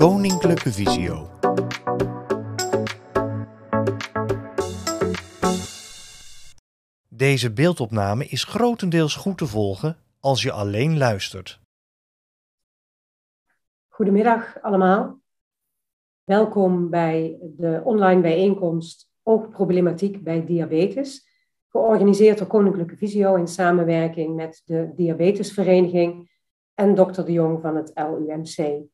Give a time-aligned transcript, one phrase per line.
[0.00, 1.28] Koninklijke Visio.
[7.08, 11.60] Deze beeldopname is grotendeels goed te volgen als je alleen luistert.
[13.88, 15.20] Goedemiddag allemaal.
[16.24, 21.28] Welkom bij de online bijeenkomst Oogproblematiek bij diabetes,
[21.68, 26.30] georganiseerd door Koninklijke Visio in samenwerking met de Diabetesvereniging
[26.74, 28.88] en dokter De Jong van het LUMC.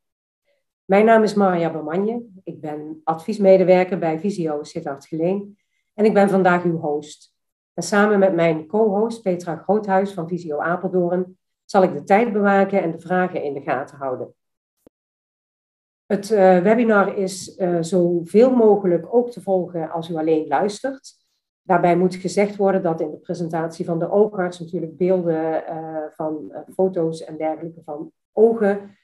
[0.87, 2.25] Mijn naam is Marja Bermanje.
[2.45, 5.59] Ik ben adviesmedewerker bij Visio Sittard Geleen
[5.95, 7.35] en ik ben vandaag uw host.
[7.75, 12.83] En samen met mijn co-host Petra Groothuis van Visio Apeldoorn zal ik de tijd bewaken
[12.83, 14.35] en de vragen in de gaten houden.
[16.07, 21.15] Het uh, webinar is uh, zoveel mogelijk ook te volgen als u alleen luistert.
[21.63, 26.53] Daarbij moet gezegd worden dat in de presentatie van de oogarts natuurlijk beelden uh, van
[26.75, 28.97] foto's en dergelijke van ogen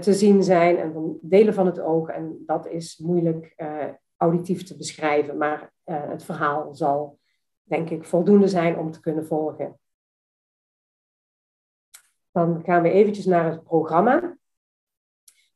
[0.00, 2.08] te zien zijn en van delen van het oog.
[2.08, 3.54] En dat is moeilijk
[4.16, 7.18] auditief te beschrijven, maar het verhaal zal
[7.62, 9.78] denk ik voldoende zijn om te kunnen volgen.
[12.32, 14.36] Dan gaan we eventjes naar het programma.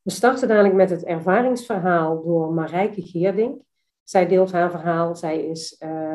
[0.01, 3.61] We starten dadelijk met het ervaringsverhaal door Marijke Geerdink.
[4.03, 5.15] Zij deelt haar verhaal.
[5.15, 5.67] Zij, is,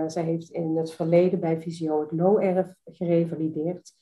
[0.06, 3.92] zij heeft in het verleden bij Visio het Low-erf gerevalideerd.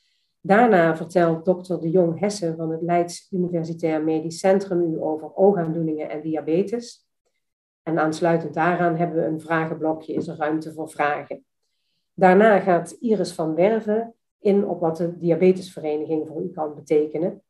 [0.45, 6.11] Daarna vertelt dokter De Jong Hessen van het Leids Universitair Medisch Centrum u over oogaandoeningen
[6.11, 7.07] en diabetes.
[7.83, 11.45] En aansluitend daaraan hebben we een vragenblokje, is er ruimte voor vragen.
[12.15, 17.43] Daarna gaat Iris van Werven in op wat de diabetesvereniging voor u kan betekenen.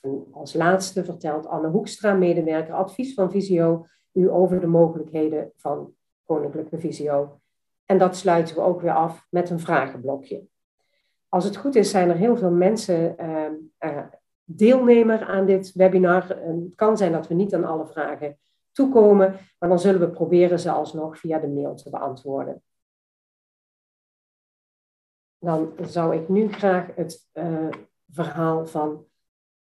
[0.00, 5.94] En als laatste vertelt Anne Hoekstra, medewerker advies van Visio, u over de mogelijkheden van
[6.24, 7.40] Koninklijke Visio.
[7.86, 10.50] En dat sluiten we ook weer af met een vragenblokje.
[11.34, 14.04] Als het goed is, zijn er heel veel mensen uh, uh,
[14.44, 16.28] deelnemer aan dit webinar.
[16.28, 18.38] het kan zijn dat we niet aan alle vragen
[18.72, 22.62] toekomen, maar dan zullen we proberen ze alsnog via de mail te beantwoorden.
[25.38, 27.68] Dan zou ik nu graag het uh,
[28.10, 29.06] verhaal van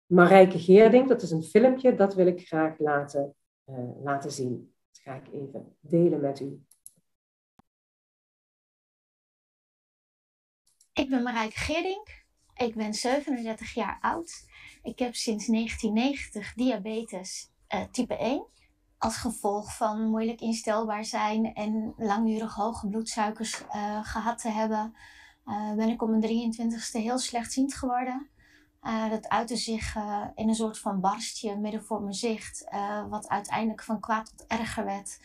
[0.05, 3.35] Marijke Geerding, dat is een filmpje, dat wil ik graag laten,
[3.65, 4.73] uh, laten zien.
[4.91, 6.65] Dat ga ik even delen met u.
[10.93, 12.23] Ik ben Marijke Geerding.
[12.55, 14.45] Ik ben 37 jaar oud.
[14.83, 18.45] Ik heb sinds 1990 diabetes uh, type 1.
[18.97, 24.95] Als gevolg van moeilijk instelbaar zijn en langdurig hoge bloedsuikers uh, gehad te hebben,
[25.45, 28.27] uh, ben ik op mijn 23ste heel slechtziend geworden.
[29.09, 29.95] Dat uitte zich
[30.35, 32.67] in een soort van barstje midden voor mijn zicht,
[33.09, 35.19] wat uiteindelijk van kwaad tot erger werd.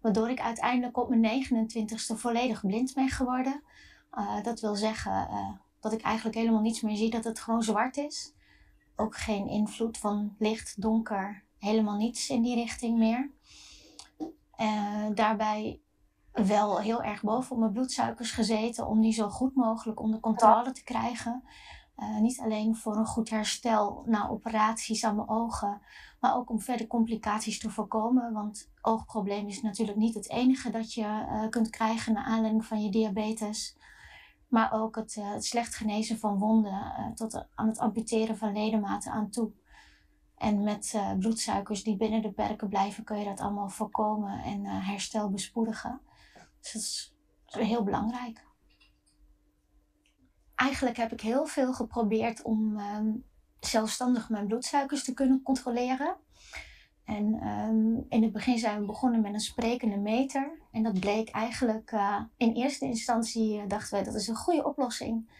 [0.00, 3.62] Waardoor ik uiteindelijk op mijn 29ste volledig blind ben geworden.
[4.42, 5.28] Dat wil zeggen
[5.80, 8.34] dat ik eigenlijk helemaal niets meer zie, dat het gewoon zwart is.
[8.96, 13.30] Ook geen invloed van licht, donker, helemaal niets in die richting meer.
[15.14, 15.80] daarbij
[16.46, 20.72] wel heel erg boven op mijn bloedsuikers gezeten om die zo goed mogelijk onder controle
[20.72, 21.42] te krijgen.
[21.96, 25.80] Uh, niet alleen voor een goed herstel na operaties aan mijn ogen,
[26.20, 28.32] maar ook om verder complicaties te voorkomen.
[28.32, 32.82] Want oogprobleem is natuurlijk niet het enige dat je uh, kunt krijgen naar aanleiding van
[32.82, 33.76] je diabetes.
[34.48, 39.12] Maar ook het, uh, het slecht genezen van wonden tot aan het amputeren van ledematen
[39.12, 39.52] aan toe.
[40.36, 45.30] En met bloedsuikers die binnen de perken blijven kun je dat allemaal voorkomen en herstel
[45.30, 46.00] bespoedigen.
[46.60, 47.14] Dus
[47.44, 48.46] dat is heel belangrijk.
[50.54, 53.24] Eigenlijk heb ik heel veel geprobeerd om um,
[53.60, 56.16] zelfstandig mijn bloedsuikers te kunnen controleren.
[57.08, 60.58] En um, in het begin zijn we begonnen met een sprekende meter.
[60.70, 64.64] En dat bleek eigenlijk uh, in eerste instantie, uh, dachten wij dat is een goede
[64.64, 65.30] oplossing.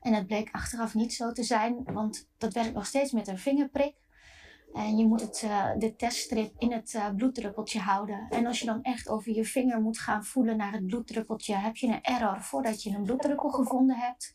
[0.00, 3.38] En dat bleek achteraf niet zo te zijn, want dat werkt nog steeds met een
[3.38, 3.94] vingerprik.
[4.74, 8.26] En je moet het, uh, de teststrip in het bloeddruppeltje houden.
[8.30, 11.76] En als je dan echt over je vinger moet gaan voelen naar het bloeddruppeltje, heb
[11.76, 14.34] je een error voordat je een bloeddruppel gevonden hebt.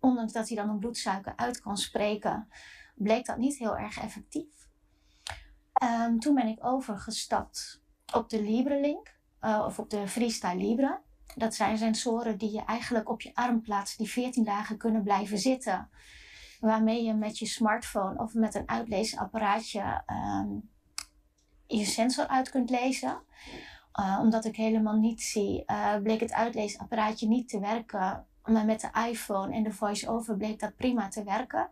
[0.00, 2.48] Ondanks dat hij dan een bloedsuiker uit kan spreken,
[2.94, 4.61] bleek dat niet heel erg effectief.
[5.82, 7.82] Um, toen ben ik overgestapt
[8.14, 11.00] op de LibreLink, uh, of op de Freestyle Libre.
[11.34, 15.38] Dat zijn sensoren die je eigenlijk op je arm plaatst, die 14 dagen kunnen blijven
[15.38, 15.90] zitten
[16.60, 20.70] waarmee je met je smartphone of met een uitleesapparaatje um,
[21.66, 23.22] je sensor uit kunt lezen.
[24.00, 28.26] Uh, omdat ik helemaal niet zie, uh, bleek het uitleesapparaatje niet te werken.
[28.44, 31.70] Maar met de iPhone en de voice-over bleek dat prima te werken.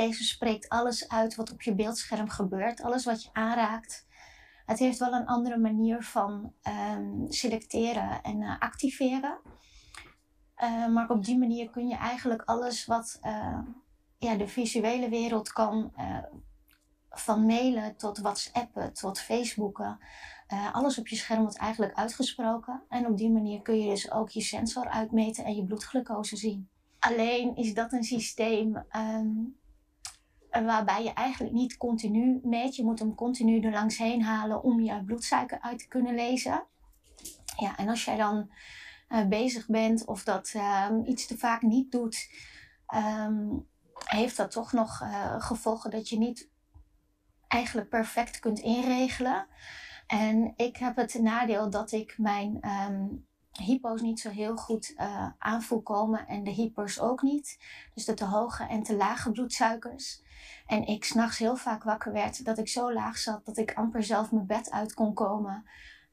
[0.00, 4.06] Deze spreekt alles uit wat op je beeldscherm gebeurt, alles wat je aanraakt.
[4.66, 6.52] Het heeft wel een andere manier van
[6.92, 9.38] um, selecteren en uh, activeren.
[10.92, 13.20] maar op die manier kun je eigenlijk alles wat
[14.18, 15.92] ja, de visuele wereld kan
[17.10, 19.98] van mailen tot WhatsAppen tot Facebooken.
[20.72, 22.82] Alles op je scherm wordt eigenlijk uitgesproken.
[22.88, 26.68] En op die manier kun je dus ook je sensor uitmeten en je bloedglucose zien.
[26.98, 29.59] Alleen is dat een systeem um,
[30.50, 32.76] waarbij je eigenlijk niet continu meet.
[32.76, 36.64] Je moet hem continu er langs heen halen om je bloedsuiker uit te kunnen lezen.
[37.56, 38.50] Ja, en als jij dan
[39.08, 40.54] uh, bezig bent of dat
[40.88, 42.30] um, iets te vaak niet doet,
[42.94, 43.68] um,
[44.04, 46.50] heeft dat toch nog uh, gevolgen dat je niet
[47.48, 49.46] eigenlijk perfect kunt inregelen.
[50.06, 53.26] En ik heb het nadeel dat ik mijn um,
[53.62, 57.58] hypo's niet zo heel goed uh, komen en de hypers ook niet.
[57.94, 60.22] Dus de te hoge en te lage bloedsuikers.
[60.66, 64.02] En ik s'nachts heel vaak wakker werd dat ik zo laag zat dat ik amper
[64.02, 65.64] zelf mijn bed uit kon komen.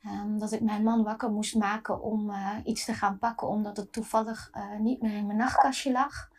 [0.05, 3.77] Um, dat ik mijn man wakker moest maken om uh, iets te gaan pakken, omdat
[3.77, 6.29] het toevallig uh, niet meer in mijn nachtkastje lag.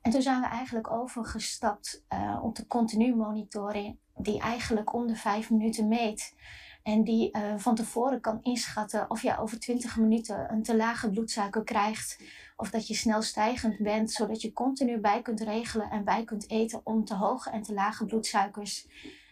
[0.00, 2.04] En toen zijn we eigenlijk overgestapt
[2.42, 6.34] op de continu monitoring, die eigenlijk om de vijf minuten meet.
[6.82, 11.10] En die uh, van tevoren kan inschatten of je over 20 minuten een te lage
[11.10, 12.20] bloedsuiker krijgt.
[12.56, 16.50] Of dat je snel stijgend bent, zodat je continu bij kunt regelen en bij kunt
[16.50, 18.88] eten om te hoge en te lage bloedsuikers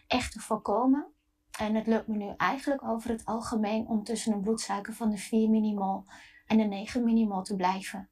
[0.07, 1.05] echt te voorkomen.
[1.59, 5.17] En het lukt me nu eigenlijk over het algemeen om tussen een bloedsuiker van de
[5.17, 6.05] 4 millimol
[6.45, 8.09] en de 9 millimol te blijven.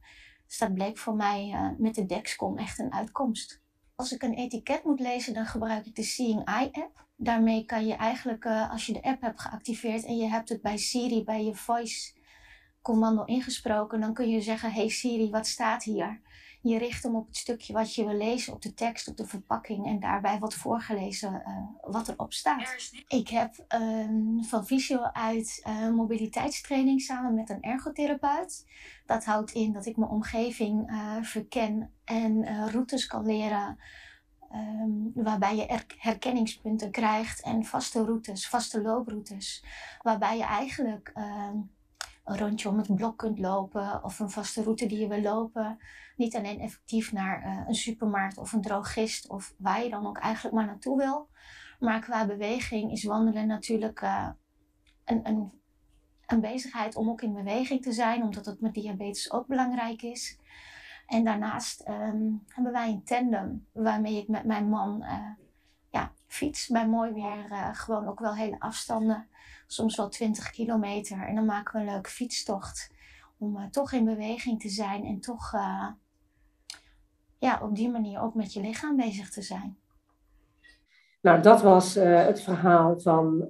[0.47, 3.61] Dus dat bleek voor mij uh, met de Dexcom echt een uitkomst.
[3.95, 7.07] Als ik een etiket moet lezen, dan gebruik ik de Seeing Eye app.
[7.21, 10.61] Daarmee kan je eigenlijk, uh, als je de app hebt geactiveerd en je hebt het
[10.61, 12.13] bij Siri, bij je voice
[12.81, 16.21] commando ingesproken, dan kun je zeggen, hey Siri, wat staat hier?
[16.61, 19.25] Je richt hem op het stukje wat je wil lezen, op de tekst, op de
[19.25, 22.91] verpakking en daarbij wordt voorgelezen uh, wat erop staat.
[23.07, 28.65] Ik heb um, van Visio uit uh, mobiliteitstraining samen met een ergotherapeut.
[29.05, 33.77] Dat houdt in dat ik mijn omgeving verken en routes kan leren.
[34.53, 39.63] Um, waarbij je herkenningspunten krijgt en vaste routes, vaste looproutes.
[40.01, 41.71] Waarbij je eigenlijk um,
[42.23, 45.79] een rondje om het blok kunt lopen of een vaste route die je wil lopen.
[46.15, 50.17] Niet alleen effectief naar uh, een supermarkt of een drogist of waar je dan ook
[50.17, 51.29] eigenlijk maar naartoe wil.
[51.79, 54.29] Maar qua beweging is wandelen natuurlijk uh,
[55.05, 55.51] een, een,
[56.25, 60.38] een bezigheid om ook in beweging te zijn, omdat het met diabetes ook belangrijk is.
[61.09, 65.29] En daarnaast um, hebben wij een tandem waarmee ik met mijn man uh,
[65.89, 69.27] ja, fiets bij mooi weer gewoon ook wel hele afstanden
[69.67, 71.27] soms wel 20 kilometer.
[71.27, 72.91] En dan maken we een leuke fietstocht
[73.37, 75.51] om uh, toch in beweging te zijn en toch
[77.37, 79.77] ja, op die manier ook met je lichaam bezig te zijn.
[81.21, 83.49] Nou, dat was het verhaal van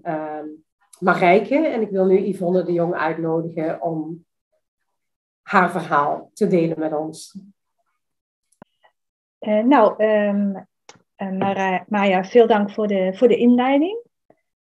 [0.99, 1.67] Marijke.
[1.67, 4.25] En ik wil nu Yvonne de Jong uitnodigen om
[5.41, 7.37] haar verhaal te delen met ons.
[9.39, 10.67] Nou, um,
[11.87, 13.99] Maya, veel dank voor de, voor de inleiding.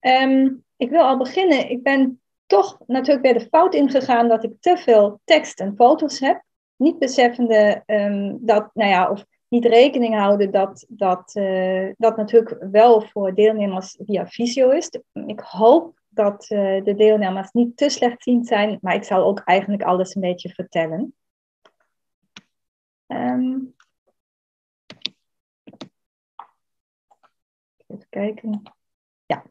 [0.00, 1.70] Um, ik wil al beginnen.
[1.70, 6.20] Ik ben toch natuurlijk bij de fout ingegaan dat ik te veel tekst en foto's
[6.20, 6.42] heb.
[6.76, 12.56] Niet beseffende um, dat, nou ja, of niet rekening houden dat dat, uh, dat natuurlijk
[12.70, 14.90] wel voor deelnemers via visio is.
[15.26, 19.82] Ik hoop dat uh, de deelnemers niet te slechtziend zijn, maar ik zal ook eigenlijk
[19.82, 21.14] alles een beetje vertellen.
[23.06, 23.73] Um,
[28.08, 28.62] kijken.
[29.26, 29.44] Ja.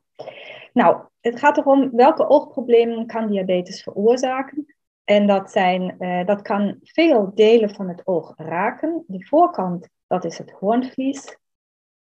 [0.73, 4.75] Nou, het gaat erom welke oogproblemen kan diabetes veroorzaken.
[5.03, 9.03] En dat, zijn, uh, dat kan veel delen van het oog raken.
[9.07, 11.37] Die voorkant, dat is het hoornvlies.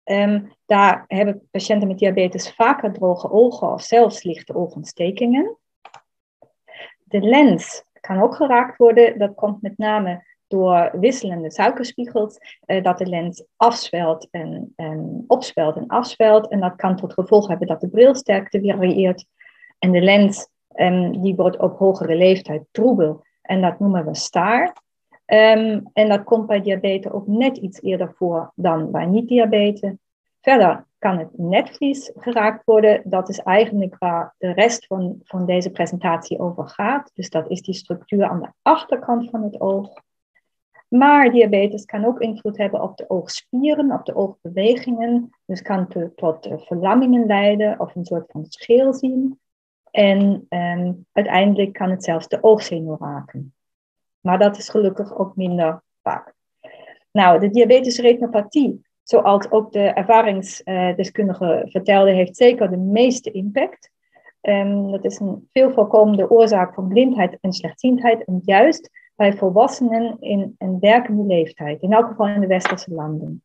[0.04, 5.56] Um, daar hebben patiënten met diabetes vaker droge ogen of zelfs lichte oogontstekingen.
[7.04, 9.18] De lens kan ook geraakt worden.
[9.18, 15.76] Dat komt met name door wisselende suikerspiegels, uh, dat de lens afzwelt en, en opzwelt
[15.76, 16.48] en afzwelt.
[16.48, 19.26] En dat kan tot gevolg hebben dat de brilsterkte varieert.
[19.78, 23.24] En de lens um, die wordt op hogere leeftijd troebel.
[23.42, 24.76] En dat noemen we staar.
[25.26, 29.92] Um, en dat komt bij diabetes ook net iets eerder voor dan bij niet-diabetes.
[30.40, 33.02] Verder kan het netvlies geraakt worden.
[33.04, 37.10] Dat is eigenlijk waar de rest van, van deze presentatie over gaat.
[37.14, 39.92] Dus dat is die structuur aan de achterkant van het oog.
[40.90, 45.30] Maar diabetes kan ook invloed hebben op de oogspieren, op de oogbewegingen.
[45.46, 49.40] Dus kan tot verlammingen leiden of een soort van scheel zien.
[49.90, 53.54] En um, uiteindelijk kan het zelfs de oogzenuw raken.
[54.20, 56.34] Maar dat is gelukkig ook minder vaak.
[57.12, 63.90] Nou, de diabetesretinopathie, zoals ook de ervaringsdeskundige vertelde, heeft zeker de meeste impact.
[64.42, 68.24] Um, dat is een veel voorkomende oorzaak van blindheid en slechtziendheid.
[68.24, 73.42] En juist bij volwassenen in een werkende leeftijd, in elk geval in de westerse landen.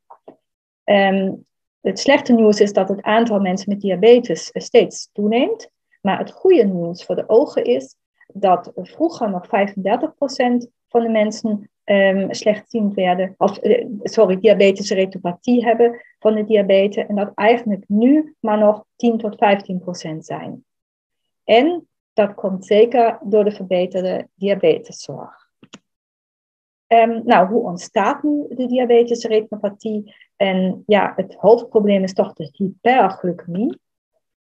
[0.83, 1.45] Um,
[1.81, 5.69] het slechte nieuws is dat het aantal mensen met diabetes steeds toeneemt.
[6.01, 7.95] Maar het goede nieuws voor de ogen is
[8.27, 9.49] dat vroeger nog 35%
[10.87, 17.05] van de mensen um, slechtziend werden, of uh, sorry, diabetische retopathie hebben van de diabetes.
[17.05, 19.35] En dat eigenlijk nu maar nog 10 tot
[20.13, 20.65] 15% zijn.
[21.43, 25.44] En dat komt zeker door de verbeterde diabeteszorg.
[27.03, 30.15] Um, nou, hoe ontstaat nu de diabetische retinopathie?
[30.35, 33.79] En ja, het hoofdprobleem is toch de hyperglycemie.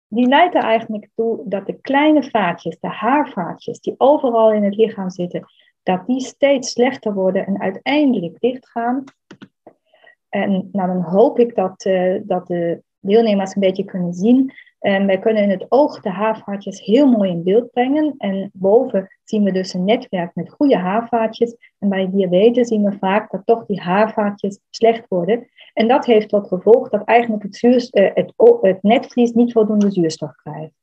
[0.07, 4.75] Die leidt er eigenlijk toe dat de kleine vaatjes, de haarvaatjes, die overal in het
[4.75, 5.45] lichaam zitten,
[5.83, 9.03] dat die steeds slechter worden en uiteindelijk dichtgaan.
[10.29, 14.53] En nou, dan hoop ik dat, uh, dat de deelnemers een beetje kunnen zien
[14.85, 18.15] en wij kunnen in het oog de haarvaatjes heel mooi in beeld brengen.
[18.17, 21.55] En boven zien we dus een netwerk met goede haarvaatjes.
[21.79, 25.47] En bij diabetes zien we vaak dat toch die haarvaatjes slecht worden.
[25.73, 30.35] En dat heeft tot gevolg dat eigenlijk het, eh, het, het netvlies niet voldoende zuurstof
[30.35, 30.73] krijgt.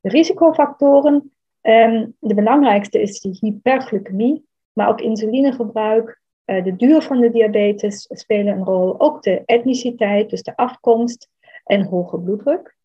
[0.00, 7.20] De risicofactoren, ehm, de belangrijkste is die hyperglycemie, maar ook insulinegebruik, eh, de duur van
[7.20, 9.00] de diabetes spelen een rol.
[9.00, 11.30] Ook de etniciteit, dus de afkomst,
[11.64, 12.76] en hoge bloeddruk.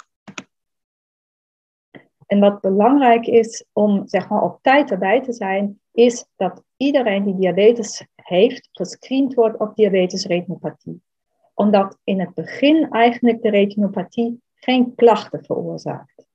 [2.26, 7.24] En wat belangrijk is om zeg maar, op tijd erbij te zijn, is dat iedereen
[7.24, 11.02] die diabetes heeft, gescreend wordt op diabetes retinopathie.
[11.54, 16.28] Omdat in het begin eigenlijk de retinopathie geen klachten veroorzaakt.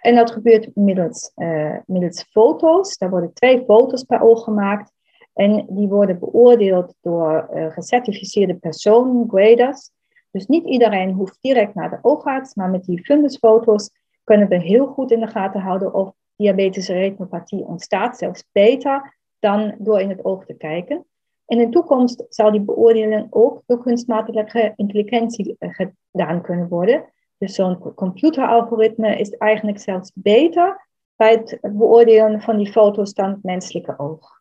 [0.00, 2.98] En dat gebeurt middels, uh, middels foto's.
[2.98, 4.92] Daar worden twee foto's per oog gemaakt.
[5.32, 9.90] En die worden beoordeeld door uh, gecertificeerde personen, graders.
[10.36, 13.90] Dus niet iedereen hoeft direct naar de oogarts, maar met die fundusfoto's
[14.24, 19.74] kunnen we heel goed in de gaten houden of diabetische retinopathie ontstaat, zelfs beter dan
[19.78, 21.06] door in het oog te kijken.
[21.46, 27.04] In de toekomst zal die beoordeling ook door kunstmatige intelligentie eh, gedaan kunnen worden.
[27.38, 33.42] Dus zo'n computeralgoritme is eigenlijk zelfs beter bij het beoordelen van die foto's dan het
[33.42, 34.40] menselijke oog.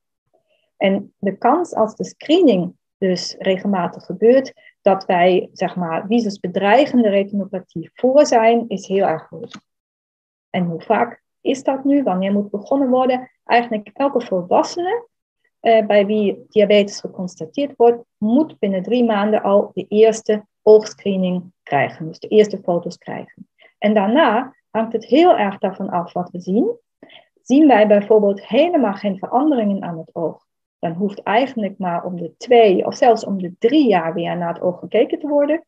[0.78, 4.54] En de kans als de screening dus regelmatig gebeurt,
[4.86, 6.08] dat wij, zeg maar,
[6.42, 9.60] bedreigende retinopathie voor zijn, is heel erg goed.
[10.50, 12.04] En hoe vaak is dat nu?
[12.04, 13.32] Wanneer moet begonnen worden?
[13.44, 15.08] Eigenlijk elke volwassene
[15.62, 22.08] uh, bij wie diabetes geconstateerd wordt, moet binnen drie maanden al de eerste oogscreening krijgen,
[22.08, 23.50] dus de eerste foto's krijgen.
[23.78, 26.78] En daarna hangt het heel erg daarvan af wat we zien.
[27.42, 30.46] Zien wij bijvoorbeeld helemaal geen veranderingen aan het oog,
[30.86, 34.54] dan hoeft eigenlijk maar om de twee of zelfs om de drie jaar weer naar
[34.54, 35.66] het oog gekeken te worden.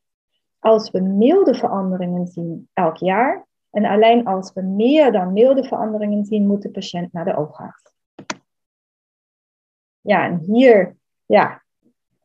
[0.59, 6.25] Als we milde veranderingen zien elk jaar, en alleen als we meer dan milde veranderingen
[6.25, 7.93] zien, moet de patiënt naar de oogarts.
[10.01, 10.95] Ja, en hier
[11.25, 11.63] ja,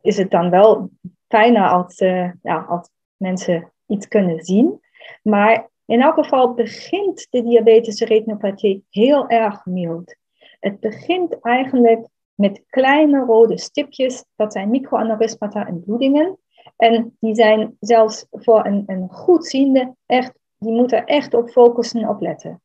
[0.01, 0.91] is het dan wel
[1.29, 4.81] fijner als, uh, ja, als mensen iets kunnen zien.
[5.23, 10.17] Maar in elk geval begint de diabetische retinopathie heel erg mild.
[10.61, 14.25] Het begint eigenlijk met kleine rode stipjes.
[14.37, 16.39] Dat zijn microaneurysmata en bloedingen.
[16.77, 22.21] En die zijn zelfs voor een, een goedziende echt, die moeten echt op focussen, op
[22.21, 22.63] letten.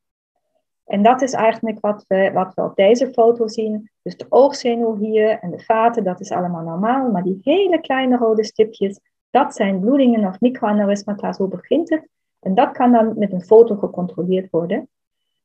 [0.84, 3.90] En dat is eigenlijk wat we, wat we op deze foto zien.
[4.02, 7.10] Dus de oogzenuw hier en de vaten, dat is allemaal normaal.
[7.10, 12.08] Maar die hele kleine rode stipjes, dat zijn bloedingen of microaneurysmata, zo begint het.
[12.40, 14.88] En dat kan dan met een foto gecontroleerd worden.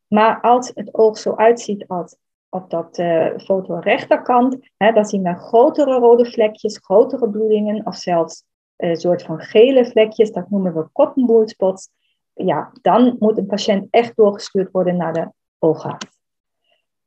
[0.08, 2.16] Maar als het oog zo uitziet als
[2.54, 7.96] op dat uh, foto rechterkant, hè, dan zien we grotere rode vlekjes, grotere bloedingen of
[7.96, 8.44] zelfs
[8.76, 11.90] een uh, soort van gele vlekjes, dat noemen we cotton wool spots.
[12.34, 16.18] Ja, dan moet een patiënt echt doorgestuurd worden naar de oogarts.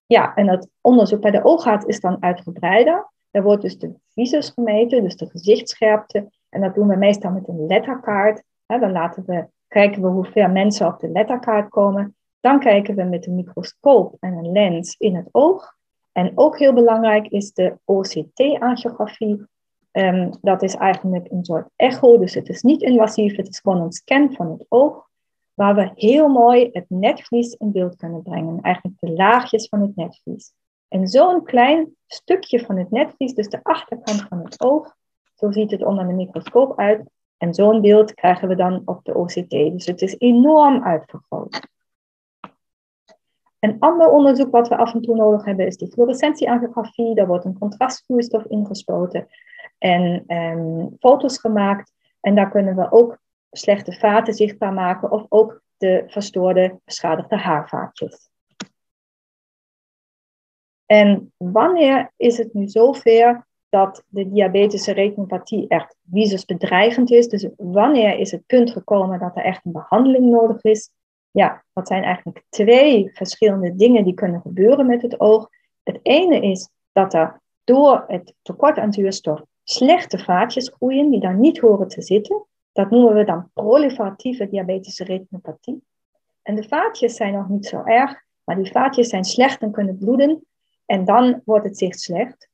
[0.07, 3.11] Ja, en het onderzoek bij de oogarts is dan uitgebreider.
[3.31, 6.29] Er wordt dus de visus gemeten, dus de gezichtsscherpte.
[6.49, 8.43] En dat doen we meestal met een letterkaart.
[8.67, 12.16] dan laten we, kijken we hoeveel mensen op de letterkaart komen.
[12.47, 15.75] Dan kijken we met een microscoop en een lens in het oog.
[16.13, 19.47] En ook heel belangrijk is de OCT-angiografie.
[19.93, 23.81] Um, dat is eigenlijk een soort echo, dus het is niet invasief, het is gewoon
[23.81, 25.09] een scan van het oog,
[25.55, 29.97] waar we heel mooi het netvlies in beeld kunnen brengen, eigenlijk de laagjes van het
[29.97, 30.53] netvlies.
[30.89, 34.95] En zo'n klein stukje van het netvlies, dus de achterkant van het oog,
[35.35, 37.11] zo ziet het onder de microscoop uit.
[37.37, 39.51] En zo'n beeld krijgen we dan op de OCT.
[39.51, 41.75] Dus het is enorm uitvergroot.
[43.67, 47.15] Een ander onderzoek wat we af en toe nodig hebben is die fluorescentieangiografie.
[47.15, 49.29] Daar wordt een contrastvloeistof ingespoten
[49.79, 51.93] en um, foto's gemaakt.
[52.21, 53.19] En daar kunnen we ook
[53.51, 58.29] slechte vaten zichtbaar maken of ook de verstoorde, beschadigde haarvaatjes.
[60.87, 67.29] En wanneer is het nu zover dat de diabetische retinopathie echt visusbedreigend is.
[67.29, 70.91] Dus wanneer is het punt gekomen dat er echt een behandeling nodig is?
[71.37, 75.49] Ja, dat zijn eigenlijk twee verschillende dingen die kunnen gebeuren met het oog.
[75.83, 81.37] Het ene is dat er door het tekort aan zuurstof slechte vaatjes groeien die daar
[81.37, 82.47] niet horen te zitten.
[82.73, 85.83] Dat noemen we dan proliferatieve diabetische retinopathie.
[86.43, 89.99] En de vaatjes zijn nog niet zo erg, maar die vaatjes zijn slecht en kunnen
[89.99, 90.47] bloeden.
[90.87, 92.49] En dan wordt het zicht slecht.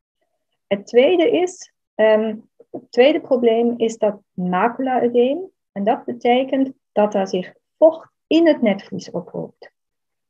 [0.66, 5.50] Het tweede is, um, het tweede probleem is dat macula-edeem.
[5.72, 9.72] En dat betekent dat er zich vocht in het netvlies ophoopt.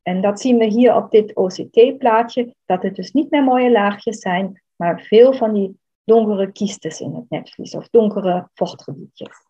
[0.02, 4.18] En dat zien we hier op dit OCT-plaatje, dat het dus niet meer mooie laagjes
[4.18, 9.46] zijn, maar veel van die donkere kiestes in het netvlies of donkere vochtgebiedjes.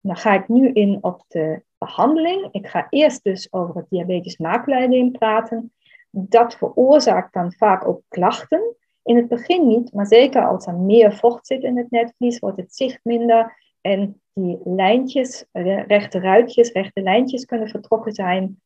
[0.00, 2.48] Dan ga ik nu in op de behandeling.
[2.50, 5.72] Ik ga eerst dus over het diabetes macula praten.
[6.10, 8.76] Dat veroorzaakt dan vaak ook klachten.
[9.02, 12.56] In het begin niet, maar zeker als er meer vocht zit in het netvlies, wordt
[12.56, 15.44] het zicht minder en die lijntjes,
[15.86, 18.60] rechte ruitjes, rechte lijntjes kunnen vertrokken zijn.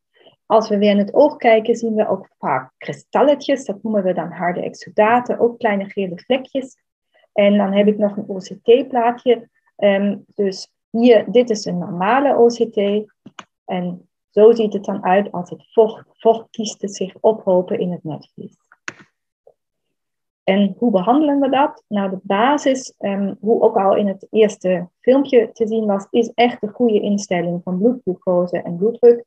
[0.45, 4.13] Als we weer in het oog kijken, zien we ook vaak kristalletjes, dat noemen we
[4.13, 6.77] dan harde exudaten, ook kleine gele vlekjes.
[7.33, 9.49] En dan heb ik nog een OCT-plaatje.
[9.75, 13.09] Ehm, dus hier, dit is een normale OCT.
[13.65, 18.57] En zo ziet het dan uit als het vocht, vochtkiesten zich ophopen in het netvlies.
[20.51, 21.83] En hoe behandelen we dat?
[21.87, 26.31] Nou, de basis, um, hoe ook al in het eerste filmpje te zien was, is
[26.33, 29.25] echt de goede instelling van bloedglucose en bloeddruk.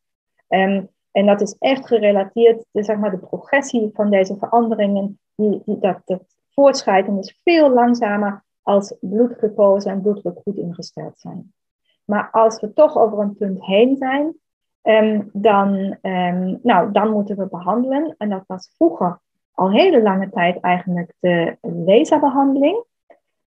[0.49, 5.63] Um, en dat is echt gerelateerd, de, zeg maar, de progressie van deze veranderingen, die,
[5.65, 11.53] die, dat het voortschrijden is veel langzamer als bloedglucose en bloeddruk goed ingesteld zijn.
[12.05, 14.37] Maar als we toch over een punt heen zijn,
[14.83, 15.97] um, dan,
[16.63, 18.15] nou, dan moeten we behandelen.
[18.19, 19.23] En dat was vroeger
[19.55, 22.85] al hele lange tijd eigenlijk de laserbehandeling.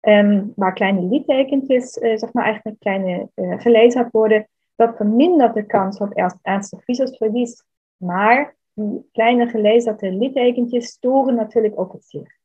[0.01, 4.49] Um, waar kleine littekentjes, uh, zeg maar eigenlijk kleine uh, worden.
[4.77, 7.65] Dat vermindert de kans op ernstig visusverlies.
[7.97, 12.39] Maar die kleine gelezerde littekentjes storen natuurlijk ook het zicht.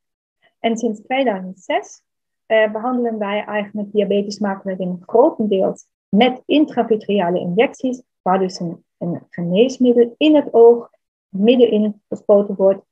[0.60, 2.04] En sinds 2006
[2.48, 8.84] uh, eh, behandelen wij eigenlijk diabetes maculaedem grotendeels met intravitreale injecties, waar dus een
[9.30, 10.90] geneesmiddel in het oog
[11.30, 12.86] middenin gespoten wordt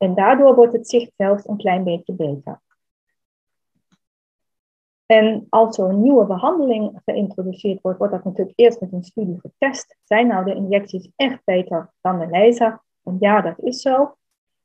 [0.00, 2.60] en daardoor wordt het zicht zelfs een klein beetje beter.
[5.06, 9.96] En als een nieuwe behandeling geïntroduceerd wordt, wordt dat natuurlijk eerst met een studie getest.
[10.04, 12.82] Zijn nou de injecties echt beter dan de laser?
[13.04, 14.16] En ja, dat is zo.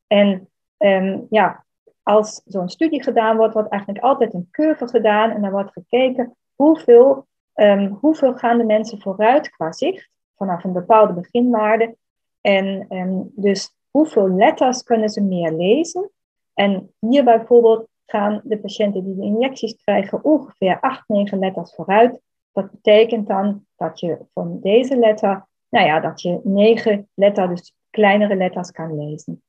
[0.08, 1.66] En um, ja,
[2.04, 6.36] als zo'n studie gedaan wordt, wordt eigenlijk altijd een curve gedaan en dan wordt gekeken
[6.56, 11.96] hoeveel, um, hoeveel gaan de mensen vooruit qua zicht vanaf een bepaalde beginwaarde.
[12.42, 16.12] En um, dus hoeveel letters kunnen ze meer lezen.
[16.54, 22.22] En hier bijvoorbeeld gaan de patiënten die de injecties krijgen ongeveer 8, 9 letters vooruit.
[22.52, 27.74] Dat betekent dan dat je van deze letter, nou ja, dat je 9 letters, dus
[27.90, 29.44] kleinere letters kan lezen.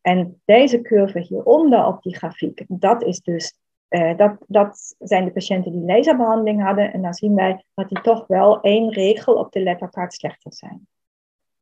[0.00, 5.32] En deze curve hieronder op die grafiek, dat is dus uh, dat, dat zijn de
[5.32, 6.92] patiënten die laserbehandeling hadden.
[6.92, 10.86] En dan zien wij dat die toch wel één regel op de letterkaart slechter zijn.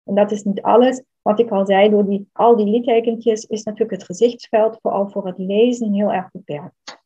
[0.05, 1.03] En dat is niet alles.
[1.23, 5.27] Wat ik al zei, door die, al die littekentjes is natuurlijk het gezichtsveld, vooral voor
[5.27, 7.03] het lezen, heel erg beperkt.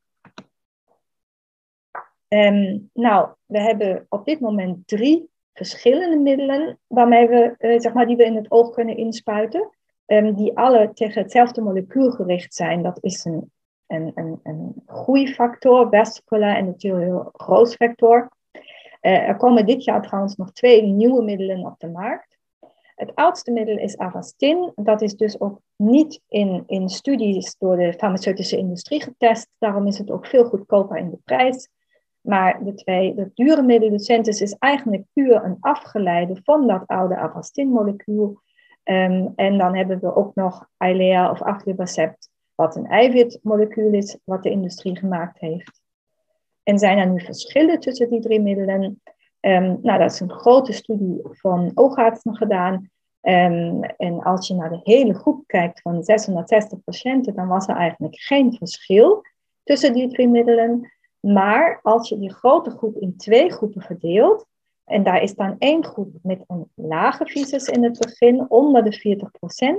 [2.28, 8.06] Um, nou, we hebben op dit moment drie verschillende middelen waarmee we, uh, zeg maar,
[8.06, 9.70] die we in het oog kunnen inspuiten.
[10.06, 12.82] Um, die alle tegen hetzelfde molecuul gericht zijn.
[12.82, 13.52] Dat is een,
[13.86, 15.92] een, een, een groeifactor,
[16.28, 18.30] en natuurlijk grootfactor.
[19.02, 22.27] Uh, er komen dit jaar trouwens nog twee nieuwe middelen op de markt.
[22.98, 24.72] Het oudste middel is Avastin.
[24.74, 29.48] Dat is dus ook niet in, in studies door de farmaceutische industrie getest.
[29.58, 31.68] Daarom is het ook veel goedkoper in de prijs.
[32.20, 37.16] Maar de twee, de dure middel, Lucentis, is eigenlijk puur een afgeleide van dat oude
[37.16, 38.40] Avastin-molecuul.
[38.84, 44.42] Um, en dan hebben we ook nog Eylea of Aflibercept, wat een eiwitmolecuul is, wat
[44.42, 45.80] de industrie gemaakt heeft.
[46.62, 49.02] En zijn er nu verschillen tussen die drie middelen?
[49.40, 52.90] Um, nou, dat is een grote studie van oogartsen gedaan.
[53.22, 57.76] Um, en als je naar de hele groep kijkt van 660 patiënten, dan was er
[57.76, 59.22] eigenlijk geen verschil
[59.62, 60.92] tussen die drie middelen.
[61.20, 64.46] Maar als je die grote groep in twee groepen verdeelt,
[64.84, 69.18] en daar is dan één groep met een lage visus in het begin, onder de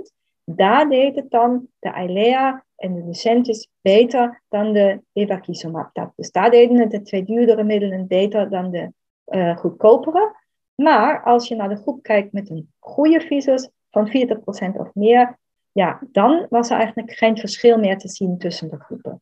[0.09, 6.11] 40%, daar deed het dan de Eilea en de Lucentis beter dan de Bevacizumab.
[6.15, 8.93] Dus daar deden het de twee duurdere middelen beter dan de
[9.29, 10.35] uh, goedkopere.
[10.75, 14.11] Maar als je naar de groep kijkt met een goede visus van 40%
[14.75, 15.39] of meer,
[15.71, 19.19] ja, dan was er eigenlijk geen verschil meer te zien tussen de groepen.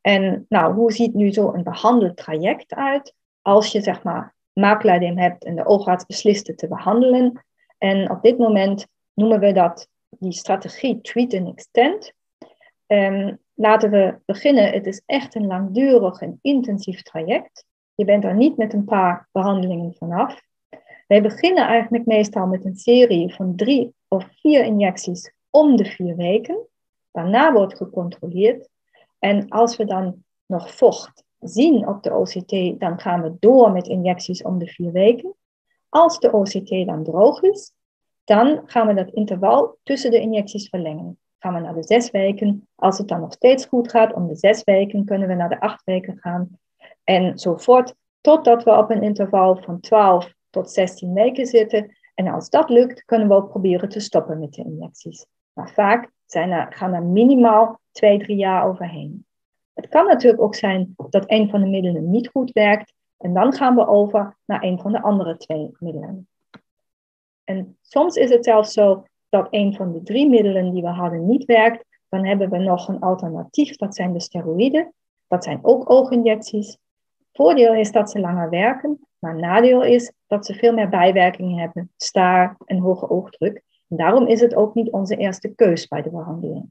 [0.00, 3.14] En nou, hoe ziet nu zo een behandeltraject uit?
[3.42, 7.44] Als je zeg maar makelaardem hebt en de oogarts beslist te behandelen.
[7.78, 12.12] En op dit moment noemen we dat die strategie Treat and Extend.
[12.86, 14.72] Um, laten we beginnen.
[14.72, 17.66] Het is echt een langdurig en intensief traject.
[17.94, 20.40] Je bent er niet met een paar behandelingen vanaf.
[21.06, 26.16] Wij beginnen eigenlijk meestal met een serie van drie of vier injecties om de vier
[26.16, 26.66] weken.
[27.12, 28.68] Daarna wordt gecontroleerd.
[29.18, 33.86] En als we dan nog vocht zien op de OCT, dan gaan we door met
[33.86, 35.34] injecties om de vier weken.
[35.88, 37.72] Als de OCT dan droog is,
[38.24, 41.18] dan gaan we dat interval tussen de injecties verlengen.
[41.38, 42.68] Gaan we naar de zes weken.
[42.74, 45.60] Als het dan nog steeds goed gaat, om de zes weken kunnen we naar de
[45.60, 46.58] acht weken gaan.
[47.04, 51.96] En zo voort, totdat we op een interval van 12 tot 16 weken zitten.
[52.14, 55.26] En als dat lukt, kunnen we ook proberen te stoppen met de injecties.
[55.52, 59.26] Maar vaak zijn er, gaan er minimaal twee, drie jaar overheen.
[59.74, 62.92] Het kan natuurlijk ook zijn dat een van de middelen niet goed werkt.
[63.18, 66.28] En dan gaan we over naar een van de andere twee middelen.
[67.44, 71.26] En soms is het zelfs zo dat een van de drie middelen die we hadden
[71.26, 71.84] niet werkt.
[72.08, 74.92] Dan hebben we nog een alternatief, dat zijn de steroïden.
[75.28, 76.78] Dat zijn ook ooginjecties.
[77.32, 81.92] Voordeel is dat ze langer werken, maar nadeel is dat ze veel meer bijwerkingen hebben,
[81.96, 83.62] staar en hoge oogdruk.
[83.86, 86.70] Daarom is het ook niet onze eerste keus bij de behandeling.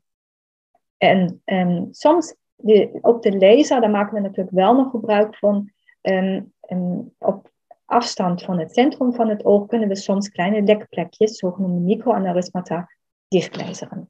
[0.98, 5.72] En um, soms, de, ook de laser, daar maken we natuurlijk wel nog gebruik van.
[6.02, 7.52] Um, um, op
[7.88, 12.89] afstand van het centrum van het oog kunnen we soms kleine lekplekjes, zogenoemde microaneurysmata,
[13.28, 14.10] dichtlaseren.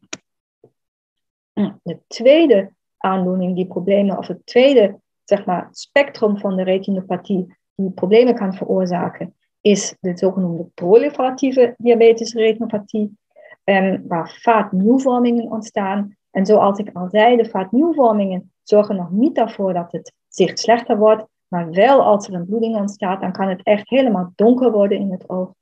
[1.83, 7.91] De tweede aandoening die problemen, of het tweede zeg maar, spectrum van de retinopathie die
[7.91, 13.17] problemen kan veroorzaken, is de zogenoemde proliferatieve diabetische retinopathie,
[13.63, 16.15] um, waar vaatnieuwvormingen ontstaan.
[16.31, 20.97] En zoals ik al zei, de vaatnieuwvormingen zorgen nog niet ervoor dat het zicht slechter
[20.97, 24.99] wordt, maar wel als er een bloeding ontstaat, dan kan het echt helemaal donker worden
[24.99, 25.53] in het oog.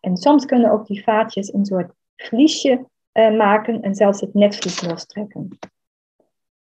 [0.00, 4.82] En soms kunnen ook die vaatjes een soort vliesje uh, maken en zelfs het netvlies
[4.82, 5.58] lostrekken.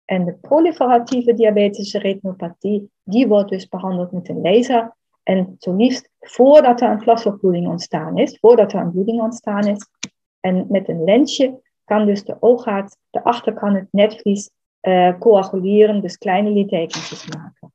[0.05, 4.95] En de proliferatieve diabetische retinopathie, die wordt dus behandeld met een laser.
[5.23, 9.87] En zo liefst voordat er een glasverbloeding ontstaan is, voordat er een bloeding ontstaan is.
[10.39, 14.49] En met een lensje kan dus de oogarts de achterkant het netvlies
[14.81, 17.72] uh, coaguleren, dus kleine littekentjes maken.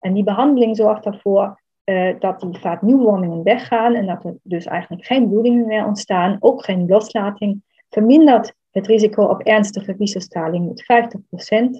[0.00, 5.04] En die behandeling zorgt ervoor uh, dat die vaatnieuwvormingen weggaan en dat er dus eigenlijk
[5.04, 7.62] geen bloedingen meer ontstaan, ook geen loslating.
[7.90, 10.82] Vermindert het risico op ernstige visusstraling met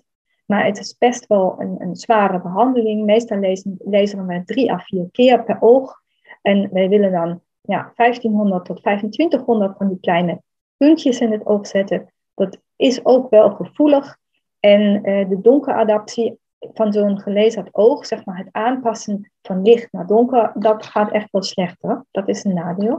[0.01, 0.07] 50%.
[0.47, 3.05] Maar het is best wel een, een zware behandeling.
[3.05, 6.01] Meestal lezen, lezen we drie à vier keer per oog.
[6.43, 10.43] En wij willen dan ja, 1500 tot 2500 van die kleine
[10.77, 12.13] puntjes in het oog zetten.
[12.35, 14.17] Dat is ook wel gevoelig.
[14.61, 20.07] En uh, de donkeradaptie van zo'n gelezerd oog, zeg maar het aanpassen van licht naar
[20.07, 22.05] donker, dat gaat echt wel slechter.
[22.11, 22.99] Dat is een nadeel.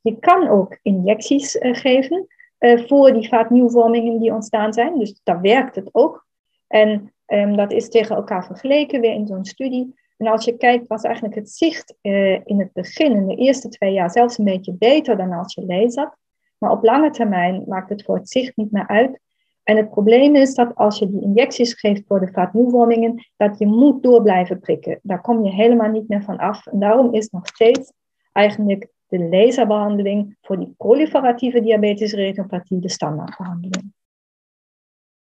[0.00, 2.26] Je kan ook injecties uh, geven
[2.58, 4.98] uh, voor die vaatnieuwvormingen die ontstaan zijn.
[4.98, 6.26] Dus daar werkt het ook.
[6.66, 9.94] En um, dat is tegen elkaar vergeleken weer in zo'n studie.
[10.16, 13.68] En als je kijkt, was eigenlijk het zicht uh, in het begin, in de eerste
[13.68, 16.16] twee jaar, zelfs een beetje beter dan als je lasert.
[16.58, 19.20] Maar op lange termijn maakt het voor het zicht niet meer uit.
[19.66, 23.66] En het probleem is dat als je die injecties geeft voor de vaatnieuwvormingen, dat je
[23.66, 24.98] moet door blijven prikken.
[25.02, 26.66] Daar kom je helemaal niet meer van af.
[26.66, 27.92] En daarom is nog steeds
[28.32, 33.92] eigenlijk de laserbehandeling voor die proliferatieve diabetische retinopathie de standaardbehandeling.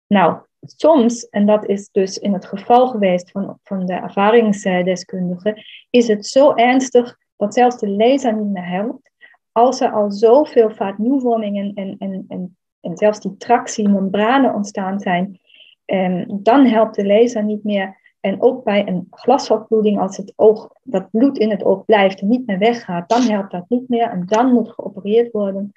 [0.08, 6.08] Nou, soms, en dat is dus in het geval geweest van, van de ervaringsdeskundigen, is
[6.08, 9.12] het zo ernstig dat zelfs de laser niet meer helpt.
[9.52, 15.40] Als er al zoveel vaatnieuwvormingen en, en, en en zelfs die tractie, membranen ontstaan zijn,
[15.86, 18.00] um, dan helpt de laser niet meer.
[18.20, 22.28] En ook bij een glasverbloeding, als het oog, dat bloed in het oog blijft en
[22.28, 25.74] niet meer weggaat, dan helpt dat niet meer en dan moet geopereerd worden.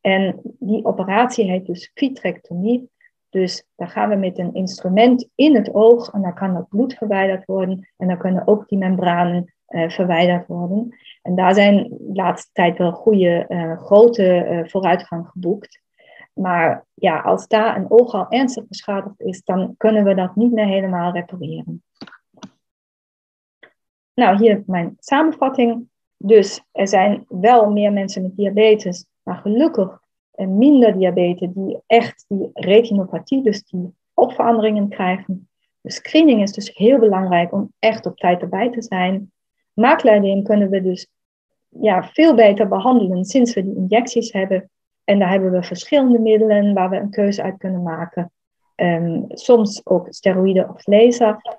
[0.00, 2.90] En die operatie heet dus vitrectomie.
[3.30, 6.94] Dus daar gaan we met een instrument in het oog en dan kan dat bloed
[6.94, 10.96] verwijderd worden en dan kunnen ook die membranen uh, verwijderd worden.
[11.22, 15.80] En daar zijn de laatste tijd wel goede, uh, grote uh, vooruitgang geboekt.
[16.36, 20.52] Maar ja, als daar een oog al ernstig beschadigd is, dan kunnen we dat niet
[20.52, 21.82] meer helemaal repareren.
[24.14, 25.88] Nou, hier mijn samenvatting.
[26.16, 30.00] Dus er zijn wel meer mensen met diabetes, maar gelukkig
[30.34, 35.48] minder diabetes die echt die retinopathie, dus die opveranderingen krijgen.
[35.80, 39.32] De screening is dus heel belangrijk om echt op tijd erbij te zijn.
[39.72, 41.08] Maakleiding kunnen we dus
[41.68, 44.70] ja, veel beter behandelen sinds we die injecties hebben.
[45.06, 48.32] En daar hebben we verschillende middelen waar we een keuze uit kunnen maken.
[48.76, 51.58] Um, soms ook steroïden of laser.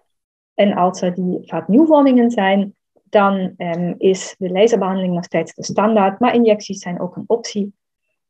[0.53, 5.63] En als er die vaak nieuwvormingen zijn, dan um, is de laserbehandeling nog steeds de
[5.63, 6.19] standaard.
[6.19, 7.73] Maar injecties zijn ook een optie.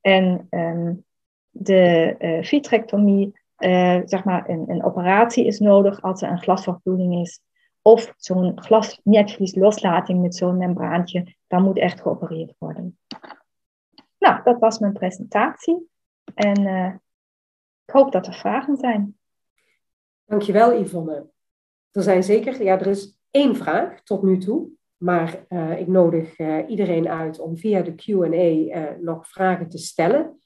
[0.01, 1.05] En um,
[1.49, 7.21] de uh, vitrectomie, uh, zeg maar, een, een, operatie is nodig als er een glasverbloeding
[7.21, 7.39] is.
[7.81, 8.59] Of zo'n
[9.53, 12.97] loslating met zo'n membraantje, dan moet echt geopereerd worden.
[14.19, 15.89] Nou, dat was mijn presentatie.
[16.33, 16.93] En uh,
[17.85, 19.17] ik hoop dat er vragen zijn.
[20.25, 21.29] Dankjewel Yvonne.
[21.91, 24.67] Er zijn zeker, ja, er is één vraag tot nu toe.
[24.97, 30.39] Maar uh, ik nodig uh, iedereen uit om via de QA nog vragen te stellen.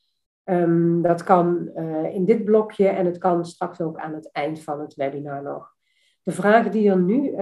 [0.44, 1.68] Um, dat kan
[2.12, 5.76] in dit blokje en het kan straks ook aan het eind van het webinar nog.
[6.24, 7.36] De vraag die er nu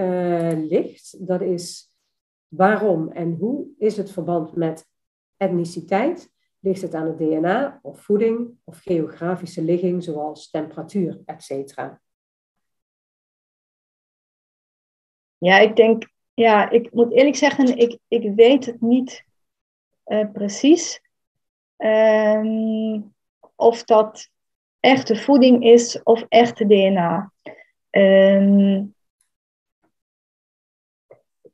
[0.68, 1.94] ligt, dat is
[2.48, 4.86] waarom en hoe is het verband met
[5.40, 6.30] etniciteit?
[6.58, 11.74] Ligt het aan het DNA of voeding of geografische ligging zoals temperatuur, etc.?
[15.38, 19.24] Ja, ik denk, ja, ik moet eerlijk zeggen, ik, ik weet het niet
[20.06, 21.00] uh, precies.
[21.76, 23.14] Um,
[23.56, 24.30] of dat
[24.80, 27.32] echte voeding is of echte DNA.
[27.90, 28.94] Um,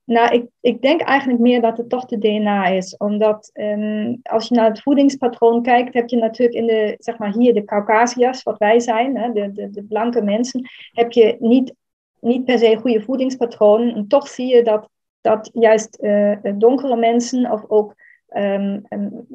[0.07, 2.97] nou, ik, ik denk eigenlijk meer dat het toch de DNA is.
[2.97, 7.33] Omdat um, als je naar het voedingspatroon kijkt, heb je natuurlijk in de, zeg maar
[7.33, 11.75] hier de Caucasiërs, wat wij zijn, hè, de, de, de blanke mensen, heb je niet,
[12.21, 13.95] niet per se goede voedingspatronen.
[13.95, 14.88] En toch zie je dat,
[15.21, 17.95] dat juist uh, donkere mensen of ook
[18.37, 18.83] um,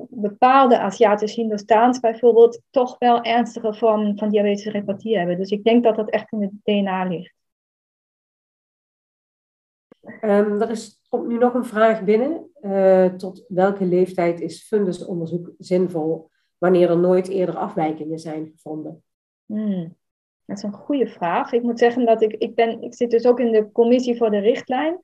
[0.10, 5.38] bepaalde Aziatische Hindoestaans bijvoorbeeld, toch wel ernstige vormen van diabetes repatie hebben.
[5.38, 7.40] Dus ik denk dat dat echt in het DNA ligt.
[10.22, 12.50] Um, er is, komt nu nog een vraag binnen.
[12.62, 19.04] Uh, tot welke leeftijd is fundusonderzoek zinvol wanneer er nooit eerder afwijkingen zijn gevonden?
[19.46, 19.96] Hmm,
[20.46, 21.52] dat is een goede vraag.
[21.52, 24.32] Ik moet zeggen dat ik, ik, ben, ik zit dus ook in de commissie voor
[24.32, 25.00] de richtlijn.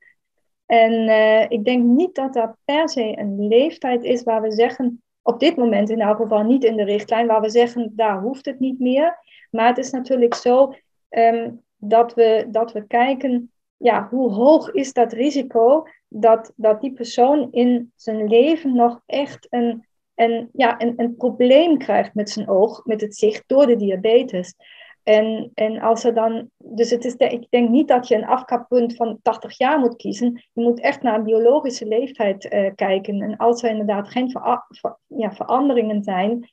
[0.66, 5.02] En uh, ik denk niet dat dat per se een leeftijd is waar we zeggen,
[5.22, 8.46] op dit moment in elk geval niet in de richtlijn, waar we zeggen, daar hoeft
[8.46, 9.18] het niet meer.
[9.50, 10.74] Maar het is natuurlijk zo
[11.08, 16.92] um, dat, we, dat we kijken ja, hoe hoog is dat risico dat, dat die
[16.92, 22.48] persoon in zijn leven nog echt een, een, ja, een, een probleem krijgt met zijn
[22.48, 24.54] oog, met het zicht door de diabetes.
[25.02, 28.96] En, en als er dan, dus het is, ik denk niet dat je een afkappunt
[28.96, 30.32] van 80 jaar moet kiezen.
[30.52, 33.22] Je moet echt naar een biologische leeftijd uh, kijken.
[33.22, 36.50] En als er inderdaad geen ver, ja, veranderingen zijn,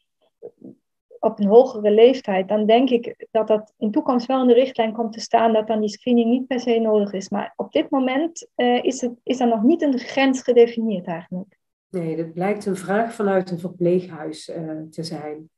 [1.26, 4.94] op een hogere leeftijd, dan denk ik dat dat in toekomst wel in de richtlijn
[4.94, 7.30] komt te staan dat dan die screening niet per se nodig is.
[7.30, 11.58] Maar op dit moment uh, is, het, is er nog niet een grens gedefinieerd eigenlijk.
[11.90, 15.50] Nee, dat blijkt een vraag vanuit een verpleeghuis uh, te zijn.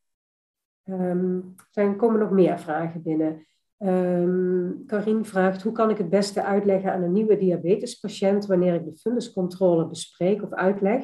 [1.73, 3.45] Er komen nog meer vragen binnen.
[3.79, 8.85] Um, Karin vraagt, hoe kan ik het beste uitleggen aan een nieuwe diabetespatiënt wanneer ik
[8.85, 11.03] de funduscontrole bespreek of uitleg?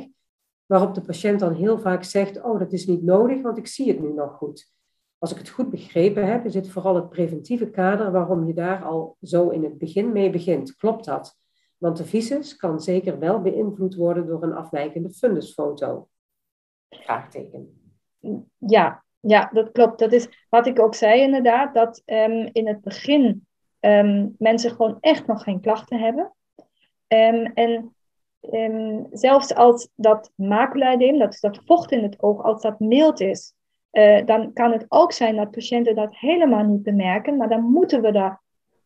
[0.66, 3.88] Waarop de patiënt dan heel vaak zegt, oh dat is niet nodig, want ik zie
[3.88, 4.72] het nu nog goed.
[5.18, 8.84] Als ik het goed begrepen heb, is het vooral het preventieve kader waarom je daar
[8.84, 10.76] al zo in het begin mee begint.
[10.76, 11.38] Klopt dat?
[11.78, 16.08] Want de visus kan zeker wel beïnvloed worden door een afwijkende fundusfoto.
[16.90, 17.82] Vraagteken.
[18.58, 20.00] Ja, ja, dat klopt.
[20.00, 23.48] Dat is wat ik ook zei inderdaad, dat um, in het begin
[23.80, 26.34] um, mensen gewoon echt nog geen klachten hebben.
[27.08, 27.96] Um, en
[28.52, 33.54] um, zelfs als dat maculaedeem, dat dat vocht in het oog, als dat mild is,
[33.92, 38.02] uh, dan kan het ook zijn dat patiënten dat helemaal niet bemerken, maar dan moeten
[38.02, 38.42] we daar,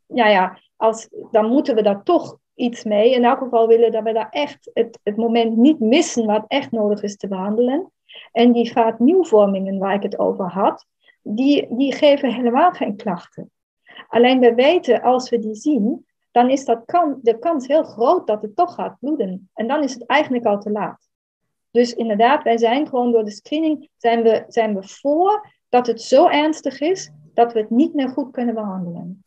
[0.06, 3.13] ja, ja, als, dan moeten we daar toch iets mee.
[3.13, 6.72] In elk geval willen dat we daar echt het, het moment niet missen wat echt
[6.72, 7.91] nodig is te behandelen.
[8.32, 10.86] En die vaatnieuwvormingen waar ik het over had,
[11.22, 13.52] die, die geven helemaal geen klachten.
[14.08, 16.07] Alleen we weten, als we die zien,
[16.38, 19.50] dan is dat kan, de kans heel groot dat het toch gaat bloeden.
[19.54, 21.10] En dan is het eigenlijk al te laat.
[21.71, 26.02] Dus inderdaad, wij zijn gewoon door de screening, zijn we, zijn we voor dat het
[26.02, 29.23] zo ernstig is dat we het niet meer goed kunnen behandelen.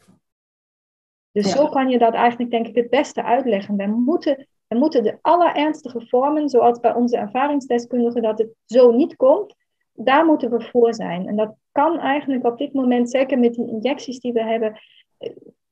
[1.32, 3.76] Dus zo kan je dat eigenlijk, denk ik, het beste uitleggen.
[3.76, 9.16] Wij moeten, wij moeten de allerernstige vormen, zoals bij onze ervaringsdeskundigen, dat het zo niet
[9.16, 9.54] komt,
[9.92, 11.26] daar moeten we voor zijn.
[11.26, 14.80] En dat kan eigenlijk op dit moment, zeker met die injecties die we hebben,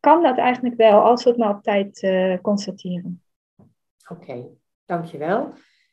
[0.01, 3.23] kan dat eigenlijk wel, als we het maar op tijd uh, constateren.
[4.09, 4.49] Oké, okay,
[4.85, 5.53] dankjewel.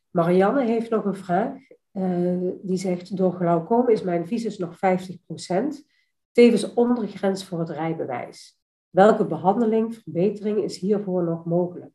[0.10, 1.54] Marianne heeft nog een vraag.
[1.94, 4.80] Uh, die zegt, door glaucoom is mijn visus nog 50%,
[6.32, 8.60] tevens onder de grens voor het rijbewijs.
[8.90, 11.92] Welke behandeling, verbetering is hiervoor nog mogelijk?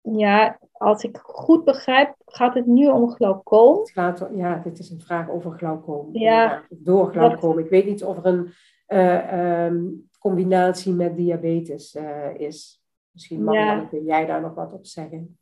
[0.00, 3.86] Ja, als ik goed begrijp, gaat het nu om glaucoom.
[4.34, 6.16] Ja, dit is een vraag over glaucoom.
[6.16, 6.62] Ja.
[6.68, 7.58] Door glaucoom.
[7.58, 8.52] Ik weet niet of er een
[8.92, 9.84] eh, ehm,
[10.18, 12.82] combinatie met diabetes eh, is.
[13.10, 13.80] Misschien, Ja.
[13.80, 15.38] kun jij daar nog wat op zeggen?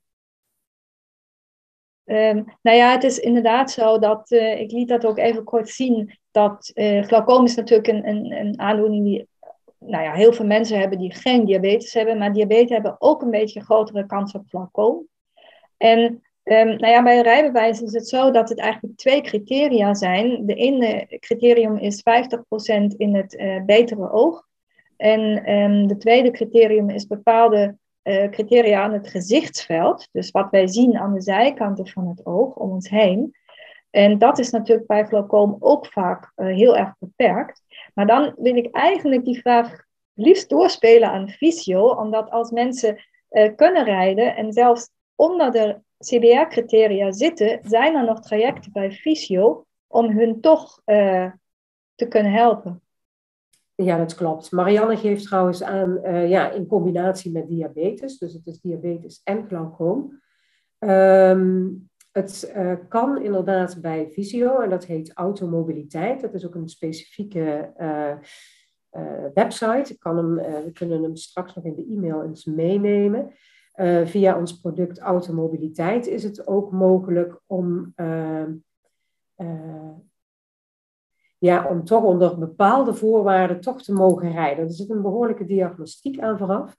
[2.04, 5.68] Ehm, nou ja, het is inderdaad zo dat, eh, ik liet dat ook even kort
[5.68, 9.28] zien, dat glaucoom is natuurlijk een, een, een aandoening die,
[9.78, 13.30] nou ja, heel veel mensen hebben die geen diabetes hebben, maar diabetes hebben ook een
[13.30, 15.06] beetje grotere kans op glaucoom.
[15.76, 19.94] En ehm, nou ja, bij een rijbewijs is het zo dat het eigenlijk twee criteria
[19.94, 20.46] zijn.
[20.46, 24.46] De ene criterium is 50% in het eh, betere oog.
[24.96, 30.08] En ehm, de tweede criterium is bepaalde eh, criteria aan het gezichtsveld.
[30.12, 33.34] Dus wat wij zien aan de zijkanten van het oog om ons heen.
[33.90, 37.62] En dat is natuurlijk bij glaucoom ook vaak eh, heel erg beperkt.
[37.94, 39.84] Maar dan wil ik eigenlijk die vraag
[40.14, 43.04] liefst doorspelen aan fysio, omdat als mensen
[43.56, 50.10] kunnen rijden en zelfs onder de CBR-criteria zitten, zijn er nog trajecten bij fysio om
[50.10, 51.32] hun toch eh,
[51.94, 52.82] te kunnen helpen.
[53.74, 54.52] Ja, dat klopt.
[54.52, 59.46] Marianne geeft trouwens aan, eh, ja, in combinatie met diabetes, dus het is diabetes en
[59.48, 60.20] glaucoom.
[60.78, 61.68] Ehm,
[62.12, 66.20] het eh, kan inderdaad bij fysio, en dat heet automobiliteit.
[66.20, 67.72] Dat is ook een specifieke
[69.34, 69.98] website.
[69.98, 70.34] Kan hem,
[70.64, 73.32] we kunnen hem straks nog in de e-mail eens meenemen.
[73.80, 78.52] Eh, via ons product Automobiliteit is het ook mogelijk om ehm,
[79.34, 79.94] eh,
[81.38, 84.64] ja, om toch onder bepaalde voorwaarden toch te mogen rijden.
[84.64, 86.76] Er zit een behoorlijke diagnostiek aan vooraf.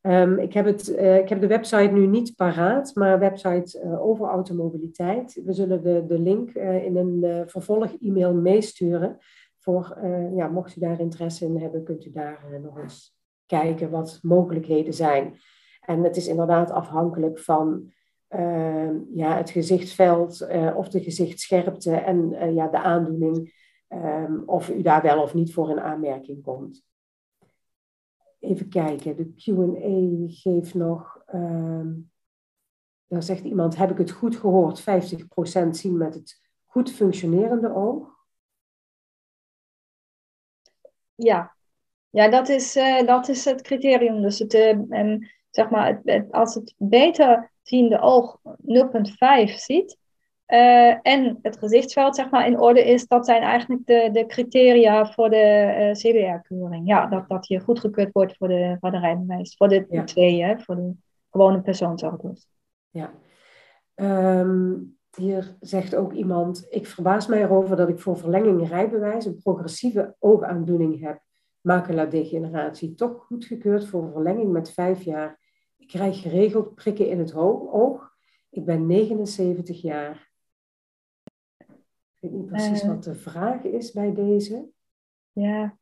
[0.00, 4.02] Ehm, ik, heb het, eh, ik heb de website nu niet paraat, maar website eh,
[4.02, 5.42] over automobiliteit.
[5.44, 9.18] We zullen de, de link eh, in een eh, vervolg-e-mail meesturen.
[9.58, 13.18] Voor, eh, ja, mocht u daar interesse in hebben, kunt u daar eh, nog eens
[13.46, 15.34] kijken wat mogelijkheden zijn.
[15.80, 17.92] En het is inderdaad afhankelijk van
[18.28, 23.58] ehm, ja, het gezichtsveld eh, of de gezichtsscherpte en eh, ja, de aandoening.
[23.88, 26.84] Ehm, of u daar wel of niet voor in aanmerking komt.
[28.38, 31.22] Even kijken, de QA geeft nog.
[31.26, 31.92] ehm,
[33.06, 34.80] daar zegt iemand: Heb ik het goed gehoord?
[34.80, 38.18] 50% zien met het goed functionerende oog.
[41.14, 41.56] Ja,
[42.10, 44.22] ja dat, is, eh, dat is het criterium.
[44.22, 45.18] Dus het, em,
[45.50, 49.98] zeg maar, het, het- als het beter ziende oog 0,5 ziet
[50.46, 55.06] eh, en het gezichtsveld zeg maar, in orde is, dat zijn eigenlijk de, de criteria
[55.12, 56.88] voor de eh, CBR-keuring.
[56.88, 59.56] Ja, dat, dat hier goedgekeurd wordt voor de, voor de rijbewijs.
[59.56, 60.04] Voor de Ja.
[60.04, 60.92] twee, hè, voor de
[61.30, 62.48] gewone persoonsauto's.
[62.90, 63.10] Ja.
[63.94, 64.74] Ehm,
[65.16, 70.14] hier zegt ook iemand: Ik verbaas mij erover dat ik voor verlenging rijbewijs een progressieve
[70.18, 71.20] oogaandoening heb.
[71.60, 75.38] Maculadegeneratie, toch goedgekeurd voor verlenging met vijf jaar.
[75.90, 78.14] Ik krijg geregeld prikken in het oog.
[78.50, 80.30] Ik ben 79 jaar.
[81.58, 82.88] Ik weet niet precies Eh.
[82.88, 84.68] wat de vraag is bij deze.
[85.32, 85.76] Ja,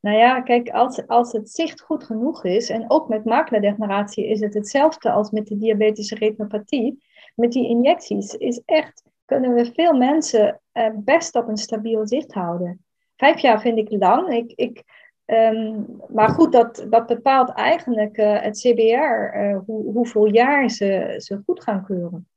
[0.00, 4.40] nou ja, kijk, als, als het zicht goed genoeg is, en ook met maculadegeneratie is
[4.40, 9.92] het hetzelfde als met de diabetische retinopathie, met die injecties is echt, kunnen we veel
[9.92, 12.84] mensen eh, best op een stabiel zicht houden.
[13.16, 14.84] Vijf jaar vind ik lang, ik, ik,
[15.30, 21.14] ehm, maar goed, dat, dat bepaalt eigenlijk eh, het CBR, eh, hoe, hoeveel jaar ze,
[21.16, 22.28] ze goed gaan keuren.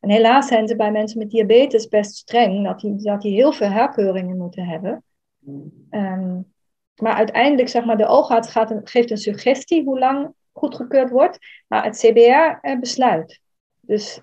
[0.00, 3.52] En helaas zijn ze bij mensen met diabetes best streng, dat die, dat die heel
[3.52, 5.04] veel herkeuringen moeten hebben.
[5.90, 6.40] Ehm,
[6.94, 11.38] maar uiteindelijk, zeg maar, de oogarts gaat geeft een suggestie hoe lang goedgekeurd wordt,
[11.68, 13.40] maar het CBR eh, besluit.
[13.80, 14.20] Dus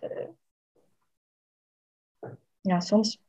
[2.61, 3.19] ja, soms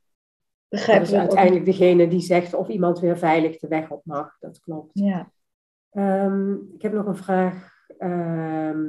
[0.70, 4.04] Dat begrijpen is ook uiteindelijk degene die zegt of iemand weer veilig de weg op
[4.04, 4.38] mag.
[4.38, 4.90] Dat klopt.
[4.92, 5.33] Ja.
[5.90, 8.88] Ehm, ik heb nog een vraag ehm,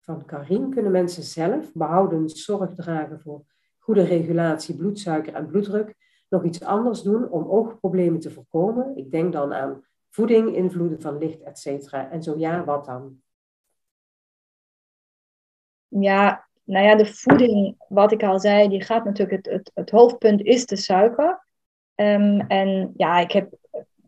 [0.00, 0.70] van Karin.
[0.70, 3.44] Kunnen mensen zelf behouden zorg dragen voor
[3.78, 5.94] goede regulatie bloedsuiker en bloeddruk
[6.28, 8.96] nog iets anders doen om oogproblemen te voorkomen?
[8.96, 11.92] Ik denk dan aan voeding, invloeden van licht, etc.
[11.92, 13.22] En zo ja, wat dan?
[15.88, 19.90] ja, nou ja, de voeding, wat ik al zei, die gaat natuurlijk, het, het, het
[19.90, 21.46] hoofdpunt is de suiker.
[21.94, 23.48] Ehm, en ja, ik heb,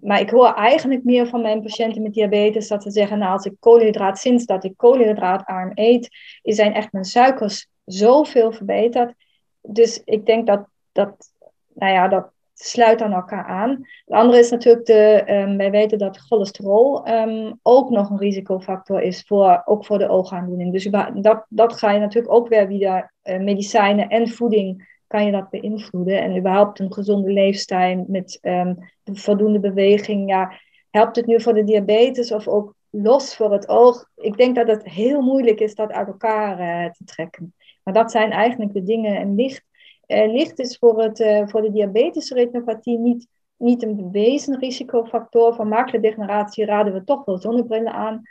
[0.00, 3.44] maar ik hoor eigenlijk meer van mijn patiënten met diabetes dat ze zeggen, nou als
[3.44, 6.08] ik koolhydraat, sinds dat ik koolhydraatarm eet,
[6.42, 9.14] zijn echt mijn suikers zoveel verbeterd.
[9.60, 11.32] Dus ik denk dat, dat
[11.74, 13.70] nou ja, dat sluit aan elkaar aan.
[14.04, 19.02] Het andere is natuurlijk, de, ehm, wij weten dat cholesterol ehm, ook nog een risicofactor
[19.02, 20.72] is, voor, ook voor de oogaandoening.
[20.72, 25.32] Dus dat, dat ga je natuurlijk ook weer via eh, medicijnen en voeding kan je
[25.32, 26.22] dat beïnvloeden.
[26.22, 30.28] En überhaupt een gezonde leefstijl met ehm, voldoende beweging.
[30.28, 30.52] Ja,
[30.90, 34.08] helpt het nu voor de diabetes of ook los voor het oog.
[34.16, 37.54] Ik denk dat het heel moeilijk is dat uit elkaar uh, te trekken.
[37.82, 39.16] Maar dat zijn eigenlijk de dingen.
[39.16, 39.64] En licht,
[40.06, 45.54] licht is voor, het, uh, voor de diabetische retinopathie niet, niet een bewezen risicofactor.
[45.54, 48.22] Voor maculardegeneratie raden we toch wel zonnebrillen aan.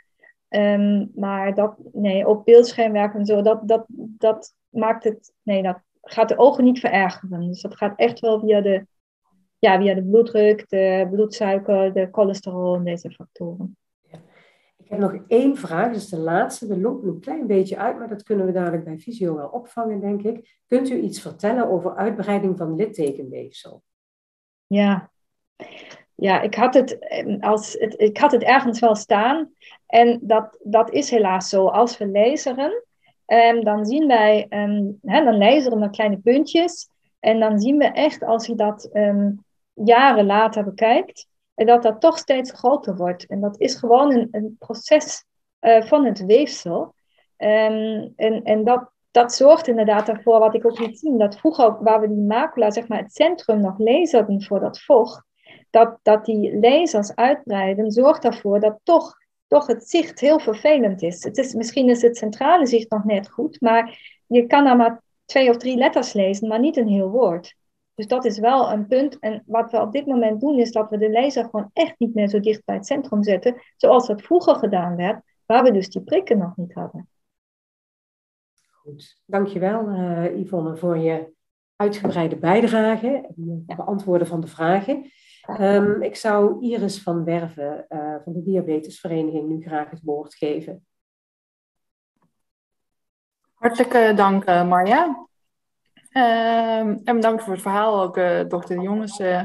[0.48, 5.78] Um, maar dat, nee, op beeldschermwerk en zo, dat, dat, dat maakt het, nee, dat
[6.02, 7.46] gaat de ogen niet verergeren.
[7.46, 8.86] Dus dat gaat echt wel via de,
[9.58, 13.76] ja, via de bloeddruk, de bloedsuiker, de cholesterol en deze factoren.
[14.86, 16.66] Ik heb nog één vraag, is de laatste.
[16.66, 20.00] We lopen een klein beetje uit, maar dat kunnen we dadelijk bij Visio wel opvangen,
[20.00, 20.58] denk ik.
[20.66, 23.82] Kunt u iets vertellen over uitbreiding van littekenweefsel?
[24.66, 25.10] Ja,
[26.14, 29.50] ja ik, had het, ehm, als ik had het ergens wel staan.
[29.86, 31.66] En dat, dat is helaas zo.
[31.66, 32.84] Als we laseren,
[33.26, 36.88] um, dan zien wij, um, dan laseren we kleine puntjes.
[37.20, 38.90] En dan zien we echt, als je dat
[39.72, 43.26] jaren later bekijkt, en dat dat toch steeds groter wordt.
[43.26, 45.24] En dat is gewoon een, een proces
[45.60, 46.94] uh, van het weefsel.
[47.38, 51.82] Um, en en dat, dat zorgt inderdaad ervoor, wat ik ook niet zie, dat vroeger,
[51.82, 55.24] waar we die macula, zeg maar het centrum nog laserden voor dat vocht,
[55.70, 59.14] dat, dat die lasers uitbreiden, zorgt ervoor dat toch,
[59.46, 61.24] toch het zicht heel vervelend is.
[61.24, 61.54] Het is.
[61.54, 65.56] Misschien is het centrale zicht nog net goed, maar je kan er maar twee of
[65.56, 67.56] drie letters lezen, maar niet een heel woord.
[67.96, 69.18] Dus dat is wel een punt.
[69.18, 72.14] En wat we op dit moment doen, is dat we de laser gewoon echt niet
[72.14, 75.88] meer zo dicht bij het centrum zetten, zoals dat vroeger gedaan werd, waar we dus
[75.88, 77.08] die prikken nog niet hadden.
[78.70, 81.34] Goed, dankjewel uh, Yvonne voor je
[81.76, 85.10] uitgebreide bijdrage en het beantwoorden van de vragen.
[85.60, 90.86] Um, ik zou Iris van Werven uh, van de Diabetesvereniging nu graag het woord geven.
[93.54, 95.25] Hartelijk dank, uh, Marja.
[96.16, 99.20] Ehm, en bedankt voor het verhaal, ook uh, dokter de Jongens.
[99.20, 99.40] Uh,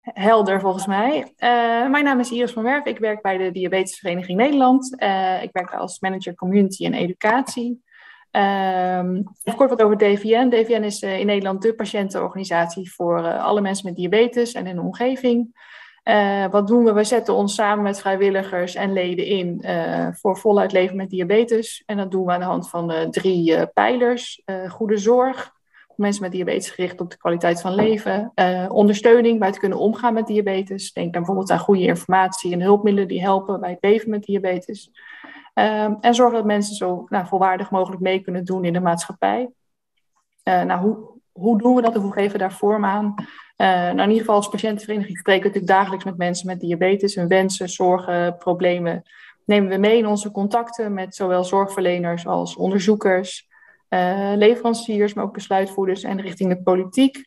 [0.00, 1.20] helder volgens mij.
[1.20, 2.84] Uh, mijn naam is Iris van Werf.
[2.84, 4.92] Ik werk bij de Diabetesvereniging Nederland.
[5.42, 7.82] ik werk als manager community en educatie.
[8.30, 9.24] Um,
[9.56, 10.48] kort wat over DVN.
[10.48, 15.54] DVN is in Nederland de patiëntenorganisatie voor alle mensen met diabetes en de omgeving.
[16.50, 16.92] wat doen we?
[16.92, 19.64] We zetten ons samen met vrijwilligers en leden in
[20.14, 21.82] voor voluit leven met diabetes.
[21.86, 24.42] En dat doen we aan de hand van drie pijlers.
[24.68, 25.56] goede zorg,
[25.98, 28.32] mensen met diabetes gericht op de kwaliteit van leven.
[28.34, 30.92] Uh, ondersteuning bij het kunnen omgaan met diabetes.
[30.92, 34.90] Denk dan bijvoorbeeld aan goede informatie en hulpmiddelen die helpen bij het leven met diabetes.
[35.54, 39.50] Uh, en zorgen dat mensen zo nou, volwaardig mogelijk mee kunnen doen in de maatschappij.
[40.44, 40.96] Uh, nou, hoe,
[41.32, 43.14] hoe doen we dat of hoe geven we daar vorm aan?
[43.56, 47.14] nou, in ieder geval als patiëntenvereniging spreken we natuurlijk dagelijks met mensen met diabetes.
[47.14, 49.02] Hun wensen, zorgen, problemen
[49.48, 53.47] nemen we mee in onze contacten met zowel zorgverleners als onderzoekers.
[53.88, 57.26] Eh, leveranciers, maar ook besluitvoerders en richting de politiek.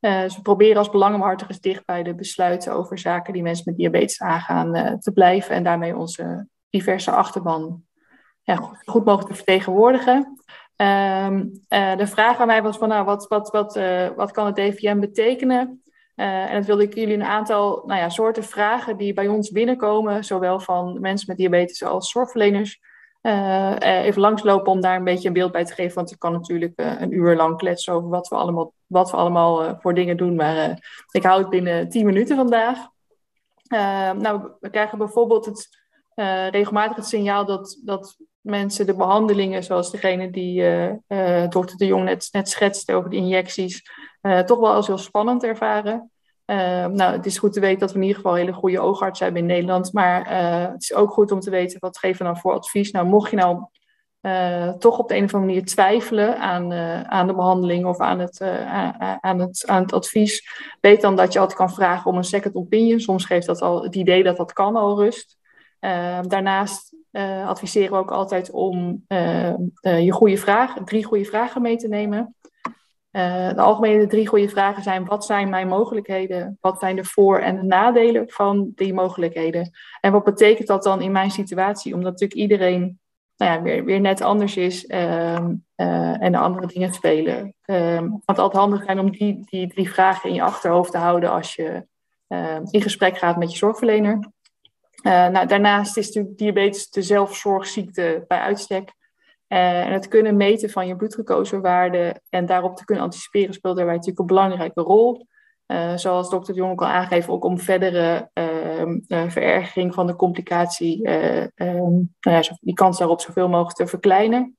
[0.00, 4.20] Uh, ze proberen als belangenbehartigers dicht bij de besluiten over zaken die mensen met diabetes
[4.20, 7.82] aangaan uh, te blijven en daarmee onze diverse achterban
[8.42, 10.16] ja, goed, goed mogelijk te vertegenwoordigen.
[10.76, 13.80] Um, de vraag aan mij was van nou, wat, wat, wat,
[14.16, 15.82] wat kan het DVM betekenen?
[16.14, 20.24] en dat wilde ik jullie een aantal nou ja, soorten vragen die bij ons binnenkomen,
[20.24, 22.80] zowel van mensen met diabetes als zorgverleners,
[23.20, 25.94] even langslopen om daar een beetje een beeld bij te geven.
[25.94, 29.16] Want ik kan natuurlijk uh, een uur lang kletsen over wat we allemaal, wat we
[29.16, 30.34] allemaal uh, voor dingen doen.
[30.34, 30.78] Maar
[31.10, 32.78] ik hou het binnen 10 minuten vandaag.
[34.18, 35.68] nou, we krijgen bijvoorbeeld het,
[36.50, 40.62] regelmatig het signaal dat, dat mensen de behandelingen, zoals degene die
[41.48, 43.82] dokter De Jong net, net schetste over de injecties,
[44.44, 46.10] toch wel als heel spannend ervaren.
[46.50, 49.24] Uh, nou, het is goed te weten dat we in ieder geval hele goede oogartsen
[49.24, 49.92] hebben in Nederland.
[49.92, 52.90] Maar uh, het is ook goed om te weten wat geven we nou voor advies.
[52.90, 53.66] Nou, mocht je nou
[54.22, 56.72] uh, toch op de een of andere manier twijfelen aan,
[57.08, 58.40] aan de behandeling of aan het,
[59.20, 60.48] aan, het, aan het advies,
[60.80, 63.00] weet dan dat je altijd kan vragen om een second opinion.
[63.00, 65.36] Soms geeft dat al het idee dat dat kan al rust.
[66.22, 66.96] daarnaast
[67.46, 69.04] adviseren we ook altijd om
[69.80, 72.34] je goede vragen, drie goede vragen mee te nemen.
[73.12, 76.58] Uh, de algemene drie goede vragen zijn: wat zijn mijn mogelijkheden?
[76.60, 79.70] Wat zijn de voor- en de nadelen van die mogelijkheden?
[80.00, 81.94] En wat betekent dat dan in mijn situatie?
[81.94, 83.00] Omdat natuurlijk iedereen
[83.36, 85.46] nou ja, weer, weer net anders is uh,
[85.76, 87.54] uh, en de andere dingen spelen.
[87.64, 91.30] Um, het altijd handig zijn om die, die drie vragen in je achterhoofd te houden
[91.30, 91.86] als je
[92.28, 94.18] ehm, in gesprek gaat met je zorgverlener.
[95.02, 98.92] Eh, nou, daarnaast is natuurlijk diabetes de zelfzorgziekte bij uitstek.
[99.48, 103.94] Uh, en het kunnen meten van je bloedglucosewaarde en daarop te kunnen anticiperen speelt daarbij
[103.94, 105.26] natuurlijk een belangrijke rol.
[105.66, 111.04] Uh, zoals dokter Jong ook al aangegeven, ook om verdere uh, verergering van de complicatie,
[111.04, 114.56] ehm, nou ja, die kans daarop zoveel mogelijk te verkleinen.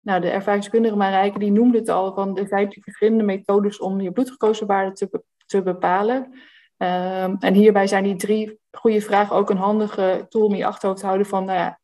[0.00, 4.12] Nou, de ervaringskundige Marijke die noemde het al, van er zijn verschillende methodes om je
[4.12, 6.16] bloedglucosewaarde te, te bepalen.
[6.78, 11.00] Um, en hierbij zijn die drie goede vraag, ook een handige tool om je achterhoofd
[11.00, 11.80] te houden van, nou ja,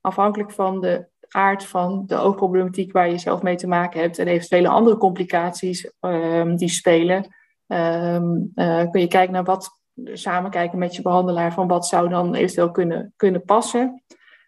[0.00, 4.26] afhankelijk van de aard van de oogproblematiek waar je zelf mee te maken hebt en
[4.26, 7.34] eventuele andere complicaties um, die spelen,
[7.66, 12.08] um, uh, kun je kijken naar wat, samen kijken met je behandelaar van wat zou
[12.08, 14.02] dan eventueel kunnen, kunnen passen.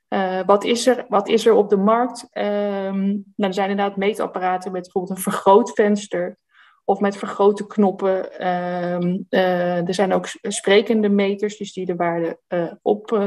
[0.09, 2.29] Uh, wat, is er, wat is er op de markt?
[2.33, 6.39] Um, nou, er zijn inderdaad meetapparaten met bijvoorbeeld een vergrootvenster
[6.85, 8.29] of met vergrote knoppen.
[8.41, 12.39] Uh, er zijn ook sprekende meters, dus die de waarde
[12.83, 13.23] op,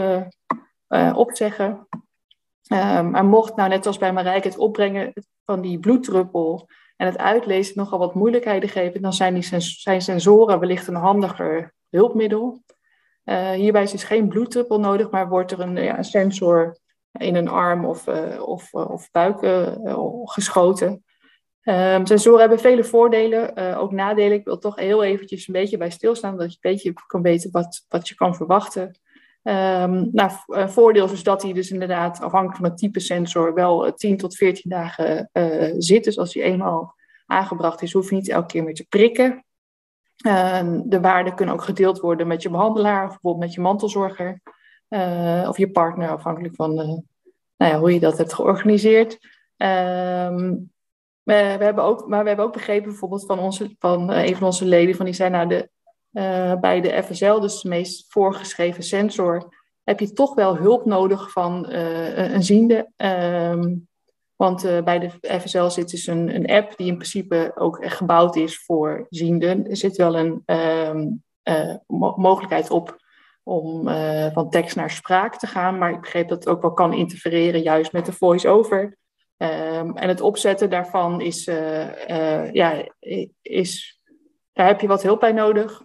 [1.13, 1.87] opzeggen.
[2.69, 5.13] Maar mocht nou net als bij Marijke het opbrengen
[5.45, 10.59] van die bloeddruppel en het uitlezen nogal wat moeilijkheden geven, dan zijn, die zijn sensoren
[10.59, 12.63] wellicht een handiger hulpmiddel.
[13.25, 16.77] Uh, hierbij is dus geen bloeddruppel nodig, maar wordt er een, ja, sensor
[17.11, 19.37] in een arm of, uh, of, uh, of buik
[20.23, 21.03] geschoten.
[21.63, 24.37] Um, sensoren hebben vele voordelen, ook nadelen.
[24.37, 27.51] Ik wil toch heel eventjes een beetje bij stilstaan, dat je een beetje kan weten
[27.51, 28.99] wat, wat je kan verwachten.
[29.47, 30.31] Um, nou,
[30.69, 34.69] voordeel is dat hij dus inderdaad afhankelijk van het type sensor wel 10 tot 14
[34.69, 35.29] dagen
[35.77, 36.03] zit.
[36.03, 39.45] Dus als hij eenmaal aangebracht is, hoef je niet elke keer meer te prikken.
[40.25, 44.41] Uh, de waarden kunnen ook gedeeld worden met je behandelaar, bijvoorbeeld met je mantelzorger
[45.47, 46.73] of je partner, afhankelijk van
[47.57, 49.13] nou ja, hoe je dat hebt georganiseerd.
[49.57, 50.73] Um,
[51.23, 54.45] we, we, hebben ook, maar we hebben ook begrepen bijvoorbeeld van, onze, van een van
[54.45, 55.69] onze leden, van die zijn nou de,
[56.61, 59.53] bij de FSL, dus de meest voorgeschreven sensor,
[59.83, 62.91] heb je toch wel hulp nodig van een ziende.
[62.97, 63.87] Um,
[64.35, 67.97] want uh, bij de FSL zit dus een, een, app die in principe ook echt
[67.97, 69.69] gebouwd is voor zienden.
[69.69, 70.43] Er zit wel een
[71.43, 71.75] uh,
[72.15, 73.03] mogelijkheid op
[73.43, 76.73] om uh, van tekst naar spraak te gaan, maar ik begreep dat het ook wel
[76.73, 78.97] kan interfereren juist met de voice-over.
[79.37, 81.43] Um, en het opzetten daarvan is,
[82.51, 82.87] ja,
[83.41, 84.01] is,
[84.53, 85.83] daar heb je wat hulp bij nodig.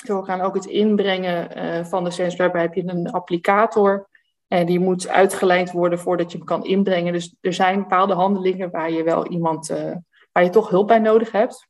[0.00, 4.08] We gaan ook het inbrengen van de sensor, daarbij heb je een applicator
[4.50, 7.12] en die moet uitgelijnd worden voordat je hem kan inbrengen.
[7.12, 9.96] Dus er zijn bepaalde handelingen waar je wel iemand, uh,
[10.32, 11.68] waar je toch hulp bij nodig hebt.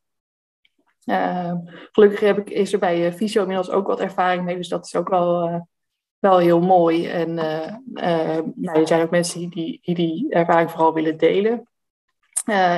[1.05, 1.53] Uh,
[1.91, 4.95] gelukkig heb ik, is er bij Visio inmiddels ook wat ervaring mee, dus dat is
[4.95, 5.67] ook wel,
[6.19, 7.07] wel heel mooi.
[7.07, 11.67] En nou, er zijn ook mensen die die, die, ervaring vooral willen delen.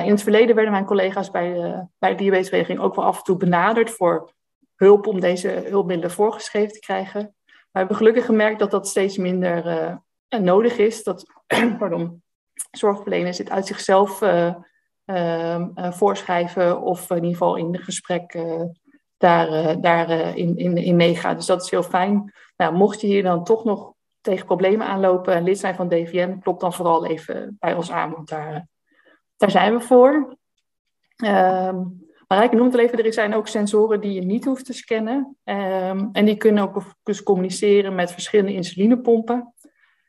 [0.04, 1.52] in het verleden werden mijn collega's bij,
[1.98, 4.32] bij de diabetesvereniging ook wel af en toe benaderd voor
[4.76, 7.34] hulp om deze hulpmiddelen voorgeschreven te krijgen
[7.74, 9.66] we hebben gelukkig gemerkt dat dat steeds minder
[10.28, 11.02] uh, nodig is.
[11.02, 11.26] Dat
[11.78, 12.22] pardon,
[12.70, 14.54] zorgverleners dit uit zichzelf uh,
[15.06, 18.38] uh, voorschrijven of in ieder geval in de gesprek
[19.16, 21.36] daar, daar in, in, in meegaan.
[21.36, 22.32] Dus dat is heel fijn.
[22.56, 26.38] Nou, mocht je hier dan toch nog tegen problemen aanlopen en lid zijn van DVM,
[26.38, 28.66] klopt dan vooral even bij ons aan, want daar,
[29.36, 30.36] daar zijn we voor.
[31.16, 31.82] Ehm,
[32.34, 35.36] Marijke noemt al even, er zijn ook sensoren die je niet hoeft te scannen.
[35.44, 39.54] Um, en die kunnen ook dus communiceren met verschillende insulinepompen.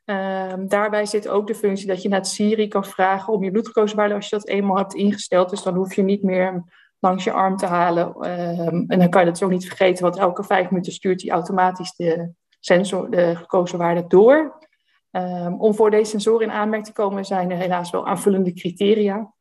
[0.05, 3.51] Um, daarbij zit ook de functie dat je naar het Siri kan vragen om je
[3.51, 5.49] bloedglucosewaarde als je dat eenmaal hebt ingesteld.
[5.49, 6.63] Dus dan hoef je niet meer
[6.99, 8.07] langs je arm te halen.
[8.07, 11.31] Um, en dan kan je dat zo niet vergeten, want elke vijf minuten stuurt hij
[11.31, 14.57] automatisch de sensor, de glucosewaarde door.
[15.57, 19.33] om voor deze sensoren in aanmerking te komen zijn er helaas wel aanvullende criteria.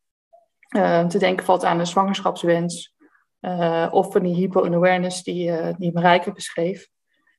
[0.76, 2.94] Uh, te denken valt aan een zwangerschapswens
[3.40, 6.88] uh, of van die hypo-awareness die, uh, die Marijke beschreef.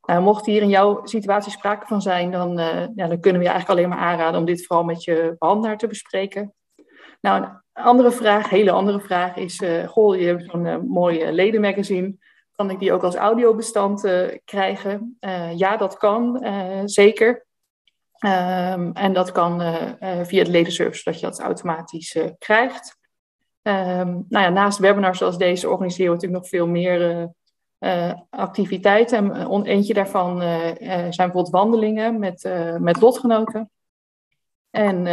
[0.06, 2.58] mocht hier in jouw situatie sprake van zijn, dan,
[2.96, 5.78] ja, dan kunnen we je eigenlijk alleen maar aanraden om dit vooral met je behandelaar
[5.78, 6.54] te bespreken.
[7.22, 12.16] Nou, een andere vraag, hele andere vraag is, goh, je hebt zo'n mooi ledenmagazine.
[12.52, 14.02] Kan ik die ook als audiobestand
[14.46, 15.18] krijgen?
[15.56, 16.46] ja, dat kan,
[16.86, 17.46] zeker.
[18.26, 19.60] Um, en dat kan
[20.24, 23.04] via de ledenservice, dat je dat automatisch krijgt.
[23.68, 27.30] Um, nou ja, naast webinars zoals deze organiseren we natuurlijk nog veel meer
[27.80, 29.32] uh, activiteiten.
[29.32, 32.49] En eentje daarvan zijn bijvoorbeeld wandelingen met,
[32.80, 33.70] met lotgenoten.
[34.70, 35.03] En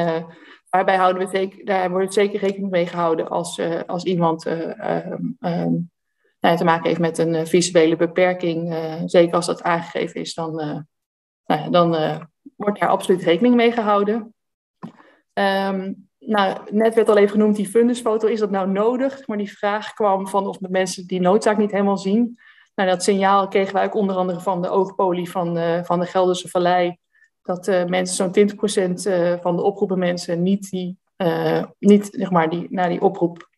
[0.70, 5.90] daarbij houden we zeker, daar wordt zeker rekening mee gehouden als, als iemand um, um,
[6.40, 8.74] nou, te maken heeft met een visuele beperking.
[9.06, 10.54] zeker als dat aangegeven is, dan,
[11.46, 11.90] nou, dan
[12.56, 14.34] wordt daar absoluut rekening mee gehouden.
[15.32, 18.28] Um, nou, net werd al even genoemd die fundusfoto.
[18.28, 19.26] Is dat nou nodig?
[19.26, 22.38] Maar die vraag kwam van of mensen die noodzaak niet helemaal zien.
[22.74, 26.06] Nou, dat signaal kregen wij ook onder andere van de oogpolie van, uh, van de
[26.06, 26.96] Gelderse Vallei.
[27.42, 28.48] Dat uh, mensen, zo'n
[28.90, 30.98] 20% uh, van de oproepen mensen niet, die,
[31.78, 33.50] niet zeg maar, die, naar die oproep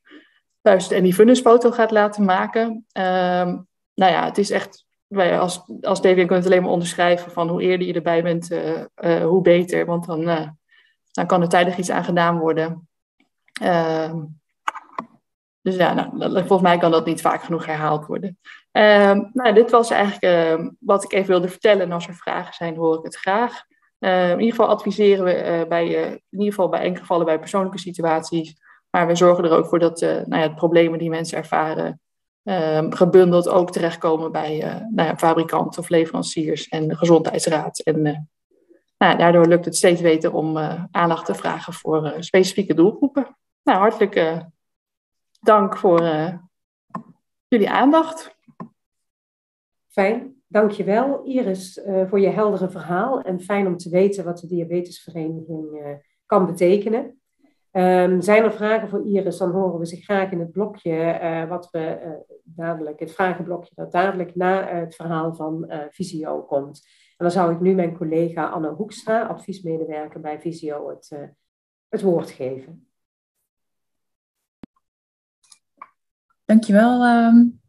[0.61, 2.67] luistert en die fundusfoto gaat laten maken.
[2.71, 7.31] Um, nou ja, het is echt, wij als, als DWN kunnen het alleen maar onderschrijven
[7.33, 8.49] van hoe eerder je erbij bent,
[9.23, 9.87] hoe beter.
[9.87, 10.57] Want dan
[11.15, 12.89] dan kan er tijdig iets aan gedaan worden.
[13.63, 14.15] Uh,
[15.61, 18.39] dus ja, nou, volgens mij kan dat niet vaak genoeg herhaald worden.
[18.71, 21.83] Ehm, nou, dit was eigenlijk ehm, wat ik even wilde vertellen.
[21.83, 23.63] En als er vragen zijn, hoor ik het graag.
[23.99, 27.39] In ieder geval adviseren we uh, bij, uh, in ieder geval bij enkele gevallen bij
[27.39, 28.57] persoonlijke situaties.
[28.91, 31.99] Maar we zorgen er ook voor dat uh, nou ja, de problemen die mensen ervaren,
[32.91, 34.59] gebundeld ook terechtkomen bij
[34.91, 37.79] nou ja, fabrikanten of leveranciers en de gezondheidsraad.
[37.79, 38.29] En
[39.05, 40.57] nou, daardoor lukt het steeds beter om
[40.91, 43.37] aandacht te vragen voor specifieke doelgroepen.
[43.63, 44.45] Nou, hartelijk
[45.41, 46.01] dank voor
[47.49, 48.37] jullie aandacht.
[49.89, 55.99] Fijn, dankjewel Iris voor je heldere verhaal en fijn om te weten wat de diabetesvereniging
[56.27, 57.21] kan betekenen.
[57.73, 61.69] Um, zijn er vragen voor Iris, dan horen we ze graag in het blokje wat
[61.71, 61.99] we
[62.45, 66.87] dadelijk, het vragenblokje dat dadelijk na het verhaal van Visio komt.
[67.17, 71.11] En dan zou ik nu mijn collega Anne Hoekstra, adviesmedewerker bij Visio, het,
[71.89, 72.89] het woord geven.
[76.45, 77.61] Dankjewel um,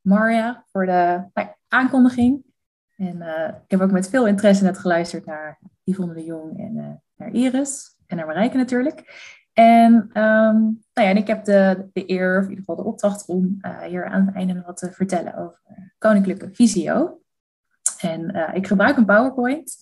[0.00, 2.44] Marja voor de nou, aankondiging.
[2.96, 6.76] En uh, ik heb ook met veel interesse net geluisterd naar Yvonne de Jong en
[6.76, 9.04] uh, naar Iris en naar Marijke natuurlijk.
[9.52, 12.90] En, um, nou ja, en ik heb de, de eer, of in ieder geval de
[12.90, 15.60] opdracht om hier aan het einde wat te vertellen over
[15.98, 17.21] Koninklijke Visio.
[18.02, 19.76] En ik gebruik een PowerPoint,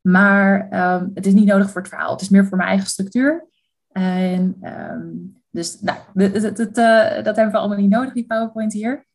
[0.00, 2.12] maar um, het is niet nodig voor het verhaal.
[2.12, 3.46] Het is meer voor mijn eigen structuur.
[3.92, 6.74] En um, dus nou, dat,
[7.24, 9.06] dat, hebben we allemaal niet nodig, die PowerPoint hier.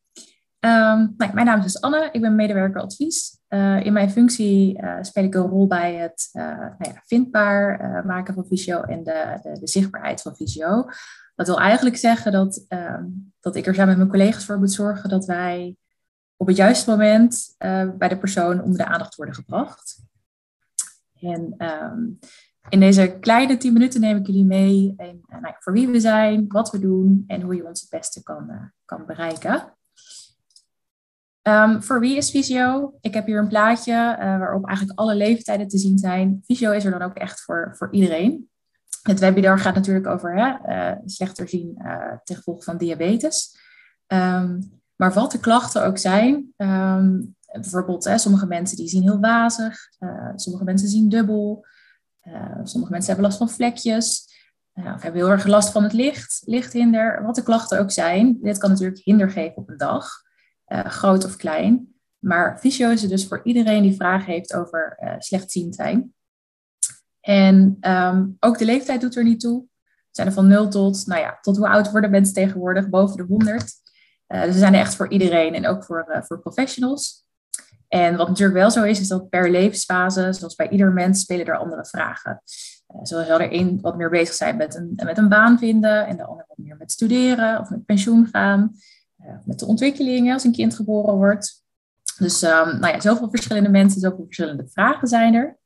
[0.59, 3.37] Um, nou, mijn naam is dus Anne, ik ben medewerker advies.
[3.49, 8.33] Uh, in mijn functie uh, speel ik een rol bij het nou ja, vindbaar maken
[8.33, 10.85] van Visio en de, de, de, zichtbaarheid van Visio.
[11.35, 12.65] Dat wil eigenlijk zeggen dat,
[13.39, 15.75] dat ik er samen met mijn collega's voor moet zorgen dat wij
[16.39, 17.55] op het juiste moment
[17.97, 20.01] bij de persoon onder de aandacht worden gebracht.
[21.21, 22.19] En um,
[22.69, 26.45] in deze kleine 10 minuten neem ik jullie mee in, nou, voor wie we zijn,
[26.47, 29.73] wat we doen en hoe je ons het beste kan, kan bereiken.
[31.41, 32.97] Um, voor wie is Visio?
[33.01, 36.39] Ik heb hier een plaatje waarop eigenlijk alle leeftijden te zien zijn.
[36.45, 38.49] Visio is er dan ook echt voor, voor iedereen.
[39.01, 41.77] Het webinar gaat natuurlijk over hè, slechter zien
[42.23, 43.57] ten gevolge van diabetes.
[44.07, 49.19] Um, maar wat de klachten ook zijn, um, bijvoorbeeld hè, sommige mensen die zien heel
[49.19, 49.77] wazig,
[50.35, 51.65] sommige mensen zien dubbel,
[52.63, 54.27] sommige mensen hebben last van vlekjes,
[54.73, 58.37] of hebben heel erg last van het licht, lichthinder, wat de klachten ook zijn.
[58.41, 60.09] Dit kan natuurlijk hinder geven op een dag
[60.67, 61.93] groot of klein.
[62.19, 66.13] Maar fysio is er dus voor iedereen die vragen heeft over slechtziend zijn.
[67.21, 69.61] En um, ook de leeftijd doet er niet toe.
[69.81, 72.89] We zijn er van 0 tot, nou ja, tot hoe oud worden mensen tegenwoordig?
[72.89, 73.73] Boven de 100.
[74.29, 77.27] Eh, dus ze zijn er echt voor iedereen en ook voor, voor professionals.
[77.87, 81.45] En wat natuurlijk wel zo is, is dat per levensfase, zoals bij ieder mens, spelen
[81.45, 82.41] er andere vragen.
[82.95, 86.07] Uh, zo zal er een wat meer bezig zijn met een, met een baan vinden
[86.07, 88.71] en de ander wat meer met studeren of met pensioen gaan.
[89.17, 91.63] Eh, met de ontwikkelingen als een kind geboren wordt.
[92.17, 95.57] Dus um, nou ja, zoveel verschillende mensen, zoveel verschillende vragen zijn er.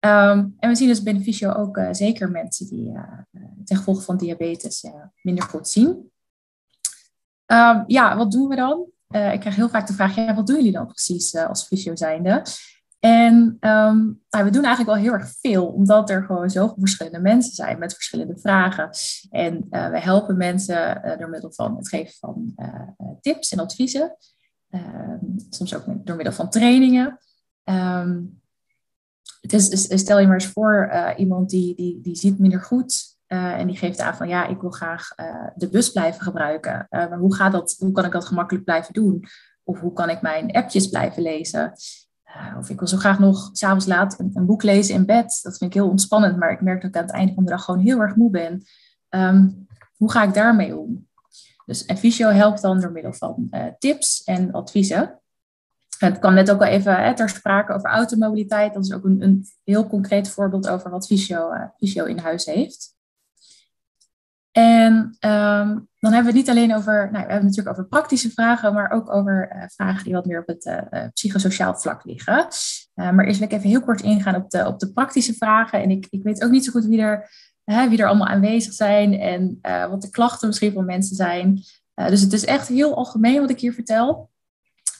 [0.00, 2.92] Um, en we zien dus binnen Fysio ook zeker mensen die
[3.64, 4.84] ten gevolge van diabetes
[5.22, 6.10] minder goed zien.
[7.52, 8.88] Um, ja, wat doen we dan?
[9.10, 12.42] ik krijg heel vaak de vraag, ja, wat doen jullie dan precies als fysio zijnde?
[13.00, 17.20] En um, nou, we doen eigenlijk wel heel erg veel, omdat er gewoon zoveel verschillende
[17.20, 18.90] mensen zijn met verschillende vragen.
[19.30, 22.54] En uh, we helpen mensen door middel van het geven van
[23.20, 24.16] tips en adviezen.
[24.70, 25.18] Ehm,
[25.50, 27.18] soms ook door middel van trainingen.
[29.40, 33.09] Het is, stel je maar eens voor iemand die, die, die ziet minder goed.
[33.30, 35.08] En die geeft aan van ja, ik wil graag
[35.54, 36.86] de bus blijven gebruiken.
[36.90, 39.24] maar hoe, gaat dat, hoe kan ik dat gemakkelijk blijven doen?
[39.64, 41.72] Of hoe kan ik mijn appjes blijven lezen?
[42.58, 45.38] Of ik wil zo graag nog s'avonds laat een, boek lezen in bed.
[45.42, 47.50] Dat vind ik heel ontspannend, maar ik merk dat ik aan het einde van de
[47.50, 48.62] dag gewoon heel erg moe ben.
[49.08, 49.66] Um,
[49.96, 51.08] hoe ga ik daarmee om?
[51.66, 55.20] Dus Visio helpt dan door middel van tips en adviezen.
[55.98, 58.74] Het kwam net ook al even hè, ter sprake over automobiliteit.
[58.74, 62.94] Dat is ook een, een heel concreet voorbeeld over wat Visio, Visio in huis heeft.
[64.52, 68.30] En um, dan hebben we het niet alleen over, nou, we hebben natuurlijk over praktische
[68.30, 72.46] vragen, maar ook over uh, vragen die wat meer op het uh, psychosociaal vlak liggen.
[72.94, 75.82] Maar eerst wil ik even heel kort ingaan op de, op de praktische vragen.
[75.82, 77.30] En ik, ik weet ook niet zo goed wie er,
[77.64, 79.58] wie er allemaal aanwezig zijn en
[79.90, 81.62] wat de klachten misschien van mensen zijn.
[81.94, 84.30] dus het is echt heel algemeen wat ik hier vertel.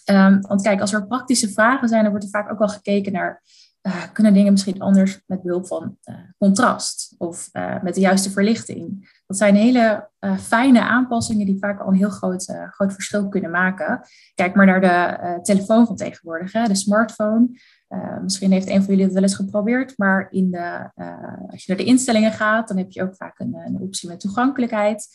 [0.05, 3.13] Um, want kijk, als er praktische vragen zijn, dan wordt er vaak ook wel gekeken
[3.13, 3.43] naar
[4.13, 5.99] kunnen dingen misschien anders met behulp van
[6.39, 7.51] contrast of
[7.83, 9.09] met de juiste verlichting.
[9.31, 13.29] Dat zijn hele uh, fijne aanpassingen die vaak al een heel groot, uh, groot verschil
[13.29, 14.01] kunnen maken.
[14.35, 17.49] Kijk maar naar de uh, telefoon van tegenwoordig, hè, de smartphone.
[18.23, 20.91] misschien heeft een van jullie het wel eens geprobeerd, maar in de,
[21.51, 24.21] als je naar de instellingen gaat, dan heb je ook vaak een, een optie met
[24.21, 25.09] toegankelijkheid.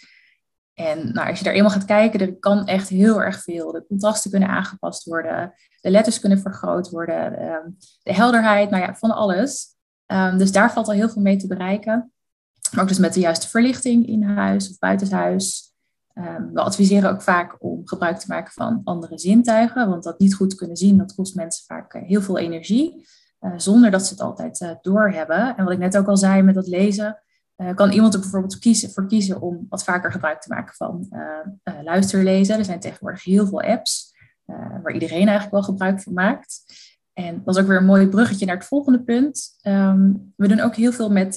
[0.73, 3.71] En nou, als je daar eenmaal gaat kijken, er kan echt heel erg veel.
[3.71, 7.69] De contrasten kunnen aangepast worden, de letters kunnen vergroot worden, ehm,
[8.03, 9.75] de helderheid, nou ja, van alles.
[10.05, 12.13] Ehm, dus daar valt al heel veel mee te bereiken.
[12.71, 15.73] Maar ook dus met de juiste verlichting in huis of buitenshuis.
[16.13, 20.35] Um, we adviseren ook vaak om gebruik te maken van andere zintuigen, want dat niet
[20.35, 23.07] goed kunnen zien, dat kost mensen vaak eh, heel veel energie,
[23.41, 25.57] uh, zonder dat ze het altijd uh, doorhebben.
[25.57, 27.19] En wat ik net ook al zei met dat lezen,
[27.75, 31.07] kan iemand er bijvoorbeeld kiezen, voor kiezen om wat vaker gebruik te maken van
[31.83, 32.57] luisterlezen.
[32.57, 34.13] Er zijn tegenwoordig heel veel apps
[34.83, 36.63] waar iedereen eigenlijk wel gebruik van maakt.
[37.15, 39.59] En dat is ook weer een mooi bruggetje naar het volgende punt.
[39.63, 41.33] Um, we doen ook heel veel met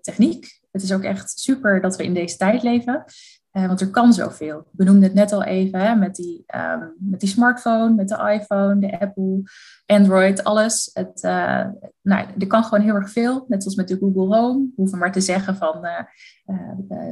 [0.00, 0.60] techniek.
[0.70, 3.04] Het is ook echt super dat we in deze tijd leven.
[3.52, 4.58] Uh, want er kan zoveel.
[4.58, 8.38] Ik benoemde het net al even hè, met, die, um, met die smartphone, met de
[8.40, 9.42] iPhone, de Apple,
[9.86, 10.90] Android, alles.
[10.92, 11.22] Het,
[12.02, 13.44] nou, er kan gewoon heel erg veel.
[13.48, 14.58] Net zoals met de Google Home.
[14.58, 15.86] We hoeven maar te zeggen van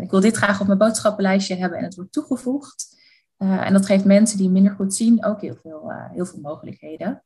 [0.00, 2.96] ik wil dit graag op mijn boodschappenlijstje hebben en het wordt toegevoegd.
[3.36, 7.22] en dat geeft mensen die minder goed zien ook heel veel, heel veel mogelijkheden.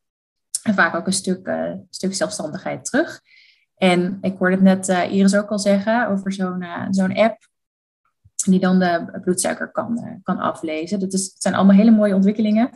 [0.65, 1.51] En vaak ook een stuk,
[1.91, 3.21] stuk zelfstandigheid terug.
[3.75, 7.37] En ik hoorde het net Iris ook al zeggen over zo'n zo'n app
[8.45, 11.01] die dan de bloedsuiker kan, eh, kan aflezen.
[11.01, 12.71] Dat is, zijn allemaal hele mooie ontwikkelingen.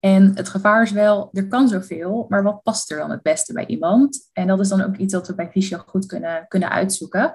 [0.00, 3.52] En het gevaar is wel, er kan zoveel, maar wat past er dan het beste
[3.52, 4.30] bij iemand?
[4.32, 7.32] En dat is dan ook iets dat we bij Visio goed kunnen, kunnen uitzoeken.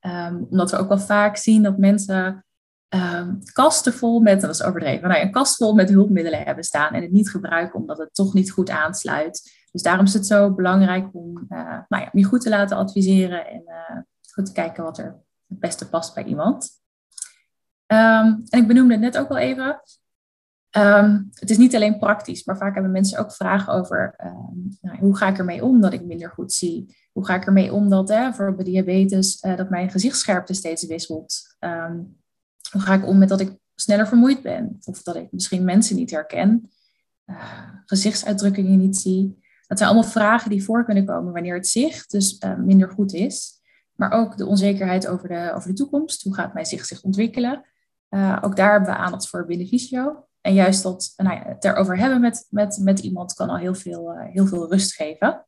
[0.00, 2.44] Um, omdat we ook wel vaak zien dat mensen
[2.94, 6.92] um, kasten vol met, dat is overdreven, nou, een kast vol met hulpmiddelen hebben staan
[6.92, 9.58] en het niet gebruiken omdat het toch niet goed aansluit.
[9.72, 13.46] Dus daarom is het zo belangrijk om uh, nou ja, je goed te laten adviseren
[13.46, 13.98] en uh,
[14.32, 15.16] goed te kijken wat er
[15.48, 16.78] het beste past bij iemand.
[17.86, 19.82] Um, en ik benoemde het net ook al even.
[20.76, 24.98] Um, het is niet alleen praktisch, maar vaak hebben mensen ook vragen over um, nou,
[24.98, 26.96] hoe ga ik ermee om dat ik minder goed zie?
[27.12, 30.86] Hoe ga ik ermee om dat hè, voor bij diabetes uh, dat mijn gezichtsscherpte steeds
[30.86, 31.56] wisselt?
[32.70, 34.78] Hoe ga ik om met dat ik sneller vermoeid ben?
[34.84, 36.70] Of dat ik misschien mensen niet herken,
[37.26, 37.42] uh,
[37.86, 39.38] gezichtsuitdrukkingen niet zie?
[39.66, 43.12] Dat zijn allemaal vragen die voor kunnen komen wanneer het zicht dus uh, minder goed
[43.12, 43.60] is.
[43.94, 46.22] Maar ook de onzekerheid over de, over de toekomst.
[46.22, 47.64] Hoe gaat mijn zicht zich ontwikkelen?
[48.10, 50.26] Uh, ook daar hebben we aandacht voor binnen Visio.
[50.40, 53.74] En juist dat nou ja, het erover hebben met, met, met iemand kan al heel
[53.74, 55.46] veel, heel veel rust geven.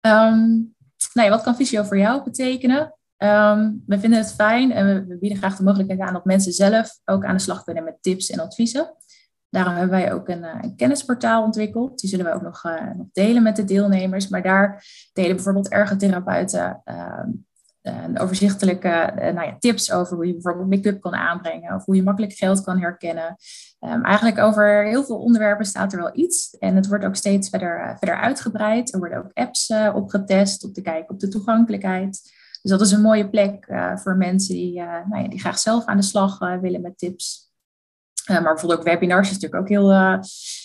[0.00, 0.74] Um,
[1.12, 2.97] nou ja, wat kan Visio voor jou betekenen?
[3.18, 7.00] Um, we vinden het fijn en we, bieden graag de mogelijkheid aan dat mensen zelf
[7.04, 8.94] ook aan de slag kunnen met tips en adviezen.
[9.50, 12.00] Daarom hebben wij ook een, uh, een kennisportaal ontwikkeld.
[12.00, 12.62] Die zullen we ook nog,
[12.96, 14.28] nog, delen met de deelnemers.
[14.28, 20.68] Maar daar delen bijvoorbeeld ergotherapeuten ehm, overzichtelijke uh, nou ja, tips over hoe je bijvoorbeeld
[20.68, 23.36] make-up kan aanbrengen of hoe je makkelijk geld kan herkennen.
[23.80, 27.48] Um, eigenlijk over heel veel onderwerpen staat er wel iets en het wordt ook steeds
[27.48, 28.92] verder, uh, verder uitgebreid.
[28.92, 32.36] Er worden ook apps uh, opgetest om te kijken op de toegankelijkheid.
[32.62, 35.96] Dus dat is een mooie plek voor mensen die, nou ja, die graag zelf aan
[35.96, 37.52] de slag willen met tips.
[38.26, 39.90] maar bijvoorbeeld ook webinars is natuurlijk ook heel,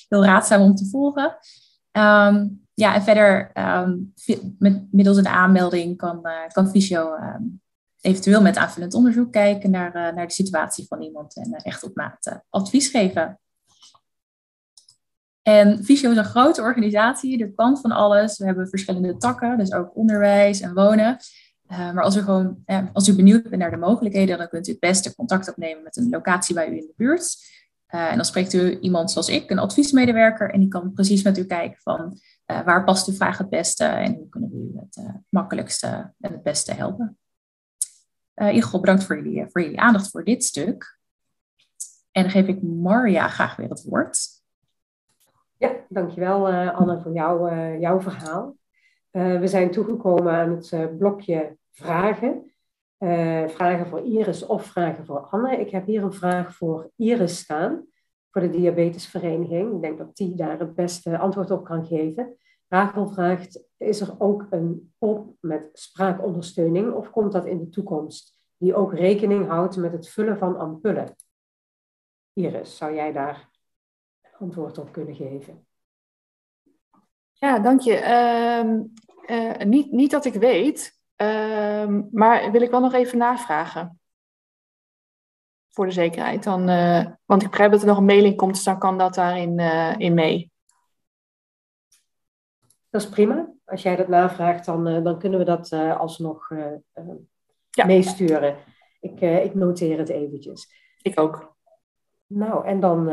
[0.07, 1.37] heel raadzaam om te volgen.
[1.91, 4.13] Um, ja, en verder um,
[4.59, 7.61] met, middels een aanmelding kan, kan Visio um,
[8.01, 12.39] eventueel met aanvullend onderzoek kijken naar, naar de situatie van iemand en echt op maat
[12.49, 13.39] advies geven.
[15.41, 18.37] En Visio is een grote organisatie, er kan van alles.
[18.37, 21.17] We hebben verschillende takken, dus ook onderwijs en wonen.
[21.77, 22.63] Maar als u, gewoon,
[22.93, 25.97] als u benieuwd bent naar de mogelijkheden, dan kunt u het beste contact opnemen met
[25.97, 27.51] een locatie bij u in de buurt.
[27.87, 31.45] en dan spreekt u iemand zoals ik, een adviesmedewerker, en die kan precies met u
[31.45, 35.21] kijken van uh, waar past de vraag het beste en hoe kunnen we u het
[35.29, 35.87] makkelijkste
[36.19, 37.17] en het beste helpen?
[38.33, 40.99] In ieder geval bedankt voor jullie, voor jullie aandacht voor dit stuk.
[42.11, 44.27] En dan geef ik Marja graag weer het woord.
[45.57, 48.55] Ja, dankjewel Anne voor jou, jouw verhaal.
[49.11, 52.51] we zijn toegekomen aan het blokje vragen.
[53.47, 55.57] vragen voor Iris of vragen voor Anne.
[55.57, 57.87] Ik heb hier een vraag voor Iris staan
[58.33, 59.75] voor de Diabetesvereniging.
[59.75, 62.37] Ik denk dat die daar het beste antwoord op kan geven.
[62.67, 68.37] Rachel vraagt, is er ook een pop met spraakondersteuning of komt dat in de toekomst?
[68.57, 71.15] Die ook rekening houdt met het vullen van ampullen.
[72.33, 73.49] Iris, zou jij daar
[74.39, 75.67] antwoord op kunnen geven?
[77.31, 77.93] Ja, dank je.
[79.27, 83.99] Uh, uh, niet, niet dat ik weet, uh, maar wil ik wel nog even navragen
[85.69, 86.43] voor de zekerheid.
[86.43, 89.13] Dan, uh, want ik begrijp dat er nog een mailing komt, dus dan kan dat
[89.13, 90.51] daarin uh, in mee.
[92.89, 93.51] Dat is prima.
[93.65, 96.49] Als jij dat navraagt, dan, uh, dan kunnen we dat alsnog
[97.69, 97.85] ja.
[97.85, 98.57] meesturen.
[98.99, 100.67] Ik, ik noteer het eventjes.
[101.01, 101.55] Ik ook.
[102.27, 103.09] Nou, en dan,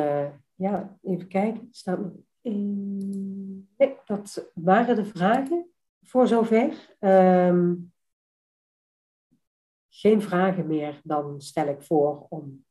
[0.54, 1.68] ja, even kijken.
[1.72, 3.68] Staat nog in...
[3.76, 5.70] Nee, dat waren de vragen
[6.02, 6.94] voor zover.
[7.00, 7.89] Um,
[10.00, 12.64] geen vragen meer, dan stel ik voor om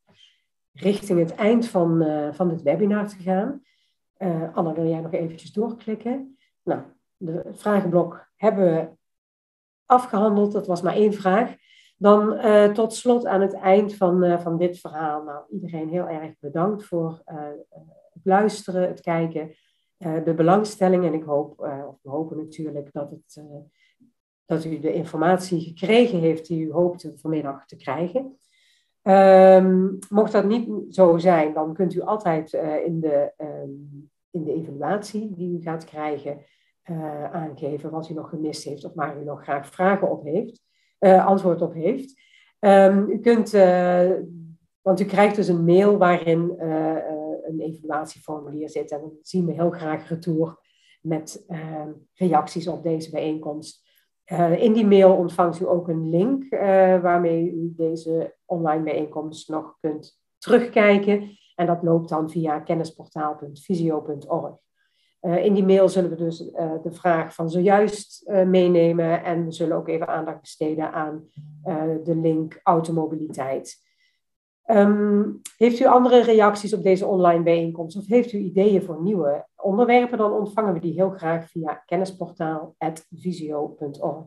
[0.73, 3.61] richting het eind van, uh, van dit webinar te gaan.
[4.17, 6.37] Uh, Anna, wil jij nog eventjes doorklikken?
[6.63, 6.81] Nou,
[7.17, 8.89] de vragenblok hebben we
[9.85, 10.51] afgehandeld.
[10.51, 11.55] Dat was maar één vraag.
[11.97, 15.23] Dan uh, tot slot aan het eind van, van dit verhaal.
[15.23, 17.21] Nou, iedereen heel erg bedankt voor
[18.13, 19.55] het luisteren, het kijken,
[19.97, 21.05] de belangstelling.
[21.05, 23.43] En ik hoop, of we hopen natuurlijk, dat, het,
[24.49, 28.37] dat u de informatie gekregen heeft die u hoopte vanmiddag te krijgen.
[29.03, 34.43] Um, mocht dat niet zo zijn, dan kunt u altijd uh, in, de, um, in
[34.43, 36.37] de evaluatie die u gaat krijgen
[36.89, 40.61] uh, aangeven wat u nog gemist heeft of waar u nog graag vragen op heeft,
[40.99, 42.21] uh, antwoord op heeft.
[42.59, 43.51] Um, u kunt,
[44.81, 46.53] want u krijgt dus een mail waarin
[47.43, 50.57] een evaluatieformulier zit en dan zien we heel graag retour
[51.01, 51.45] met
[52.13, 53.87] reacties op deze bijeenkomst.
[54.31, 56.59] Uh, in die mail ontvangt u ook een link uh,
[57.01, 61.37] waarmee u deze online bijeenkomst nog kunt terugkijken.
[61.55, 64.57] En dat loopt dan via kennisportaal.visio.org.
[65.21, 66.37] Uh, in die mail zullen we dus
[66.83, 71.23] de vraag van zojuist meenemen en we zullen ook even aandacht besteden aan
[72.03, 73.88] de link automobiliteit.
[74.71, 79.47] Um, heeft u andere reacties op deze online bijeenkomst of heeft u ideeën voor nieuwe
[79.55, 84.25] onderwerpen, dan ontvangen we die heel graag via kennisportaal.visio.org.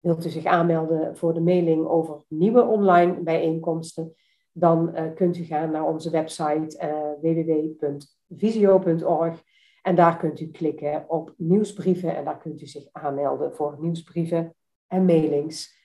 [0.00, 4.14] Wilt u zich aanmelden voor de mailing over nieuwe online bijeenkomsten,
[4.52, 9.42] dan uh, kunt u gaan naar onze website uh, www.visio.org
[9.82, 14.54] en daar kunt u klikken op nieuwsbrieven en daar kunt u zich aanmelden voor nieuwsbrieven
[14.86, 15.76] en mailings.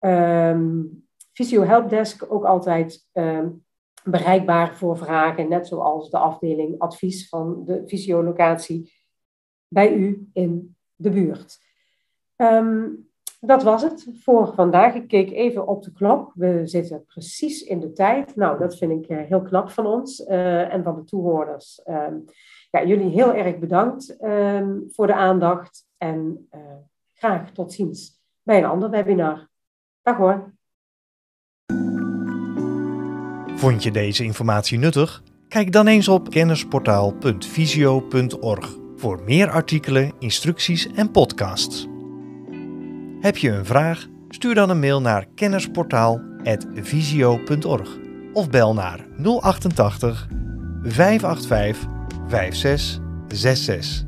[0.00, 1.07] Um,
[1.38, 3.64] Visio Helpdesk ook altijd um,
[4.04, 8.92] bereikbaar voor vragen, net zoals de afdeling advies van de fysiolocatie
[9.68, 11.58] bij u in de buurt.
[12.36, 13.08] Um,
[13.40, 14.94] dat was het voor vandaag.
[14.94, 16.32] Ik keek even op de klok.
[16.34, 18.36] We zitten precies in de tijd.
[18.36, 21.80] Nou, dat vind ik uh, heel knap van ons uh, en van de toehoorders.
[21.86, 22.24] Um,
[22.70, 24.16] ja, jullie heel erg bedankt
[24.88, 26.60] voor de aandacht en uh,
[27.14, 29.48] graag tot ziens bij een ander webinar.
[30.02, 30.56] Dag hoor.
[33.58, 35.22] Vond je deze informatie nuttig?
[35.48, 41.86] Kijk dan eens op kennisportaal.visio.org voor meer artikelen, instructies en podcasts.
[43.20, 44.06] Heb je een vraag?
[44.28, 47.98] Stuur dan een mail naar kennisportaal.visio.org
[48.32, 50.28] of bel naar 088
[50.82, 51.86] 585
[52.28, 54.04] 5666.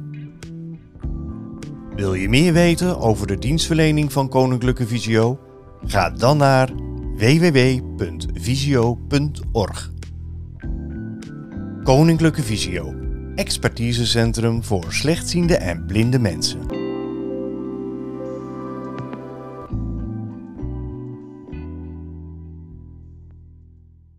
[1.94, 5.40] Wil je meer weten over de dienstverlening van Koninklijke Visio?
[5.84, 6.70] Ga dan naar
[7.21, 9.91] www.visio.org.
[11.85, 12.95] Koninklijke Visio,
[13.35, 16.80] expertisecentrum voor slechtziende en blinde mensen.